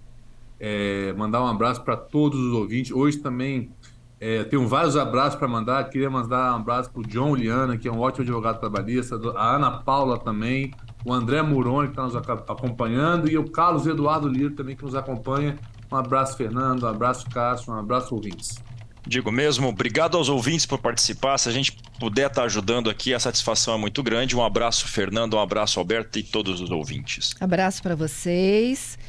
É, 0.59 1.13
mandar 1.13 1.41
um 1.41 1.47
abraço 1.47 1.81
para 1.81 1.95
todos 1.95 2.39
os 2.39 2.53
ouvintes. 2.53 2.91
Hoje 2.91 3.17
também 3.17 3.71
é, 4.19 4.43
tenho 4.43 4.67
vários 4.67 4.97
abraços 4.97 5.39
para 5.39 5.47
mandar. 5.47 5.83
Queria 5.89 6.09
mandar 6.09 6.53
um 6.53 6.57
abraço 6.57 6.91
para 6.91 6.99
o 6.99 7.07
John 7.07 7.35
Liana, 7.35 7.77
que 7.77 7.87
é 7.87 7.91
um 7.91 7.99
ótimo 7.99 8.23
advogado 8.23 8.59
trabalhista, 8.59 9.19
a 9.35 9.55
Ana 9.55 9.71
Paula 9.71 10.19
também, 10.19 10.73
o 11.05 11.13
André 11.13 11.41
Muroni, 11.41 11.87
que 11.87 11.93
está 11.93 12.03
nos 12.03 12.15
acompanhando, 12.15 13.29
e 13.29 13.37
o 13.37 13.49
Carlos 13.49 13.87
Eduardo 13.87 14.27
Liro 14.27 14.53
também, 14.53 14.75
que 14.75 14.83
nos 14.83 14.95
acompanha. 14.95 15.57
Um 15.91 15.95
abraço, 15.95 16.35
Fernando, 16.35 16.83
um 16.83 16.87
abraço, 16.87 17.29
Cássio, 17.29 17.73
um 17.73 17.77
abraço, 17.77 18.13
ouvintes. 18.13 18.61
Digo 19.07 19.31
mesmo, 19.31 19.69
obrigado 19.69 20.17
aos 20.17 20.27
ouvintes 20.27 20.65
por 20.65 20.77
participar. 20.77 21.37
Se 21.37 21.47
a 21.49 21.51
gente 21.51 21.75
puder 21.99 22.27
estar 22.27 22.41
tá 22.41 22.45
ajudando 22.45 22.89
aqui, 22.89 23.13
a 23.13 23.19
satisfação 23.19 23.73
é 23.73 23.77
muito 23.77 24.03
grande. 24.03 24.35
Um 24.35 24.43
abraço, 24.43 24.87
Fernando, 24.87 25.35
um 25.35 25.39
abraço, 25.39 25.79
Alberto 25.79 26.19
e 26.19 26.23
todos 26.23 26.59
os 26.61 26.69
ouvintes. 26.69 27.33
Abraço 27.39 27.81
para 27.81 27.95
vocês. 27.95 28.99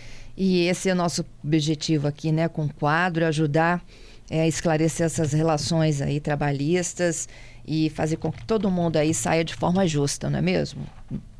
E 0.42 0.66
esse 0.68 0.88
é 0.88 0.94
o 0.94 0.96
nosso 0.96 1.22
objetivo 1.44 2.08
aqui, 2.08 2.32
né, 2.32 2.48
com 2.48 2.64
o 2.64 2.72
quadro, 2.72 3.26
ajudar 3.26 3.84
é, 4.30 4.40
a 4.40 4.48
esclarecer 4.48 5.04
essas 5.04 5.34
relações 5.34 6.00
aí 6.00 6.18
trabalhistas 6.18 7.28
e 7.68 7.90
fazer 7.90 8.16
com 8.16 8.32
que 8.32 8.42
todo 8.46 8.70
mundo 8.70 8.96
aí 8.96 9.12
saia 9.12 9.44
de 9.44 9.54
forma 9.54 9.86
justa, 9.86 10.30
não 10.30 10.38
é 10.38 10.40
mesmo? 10.40 10.80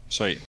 Isso 0.07 0.23
aí. 0.23 0.39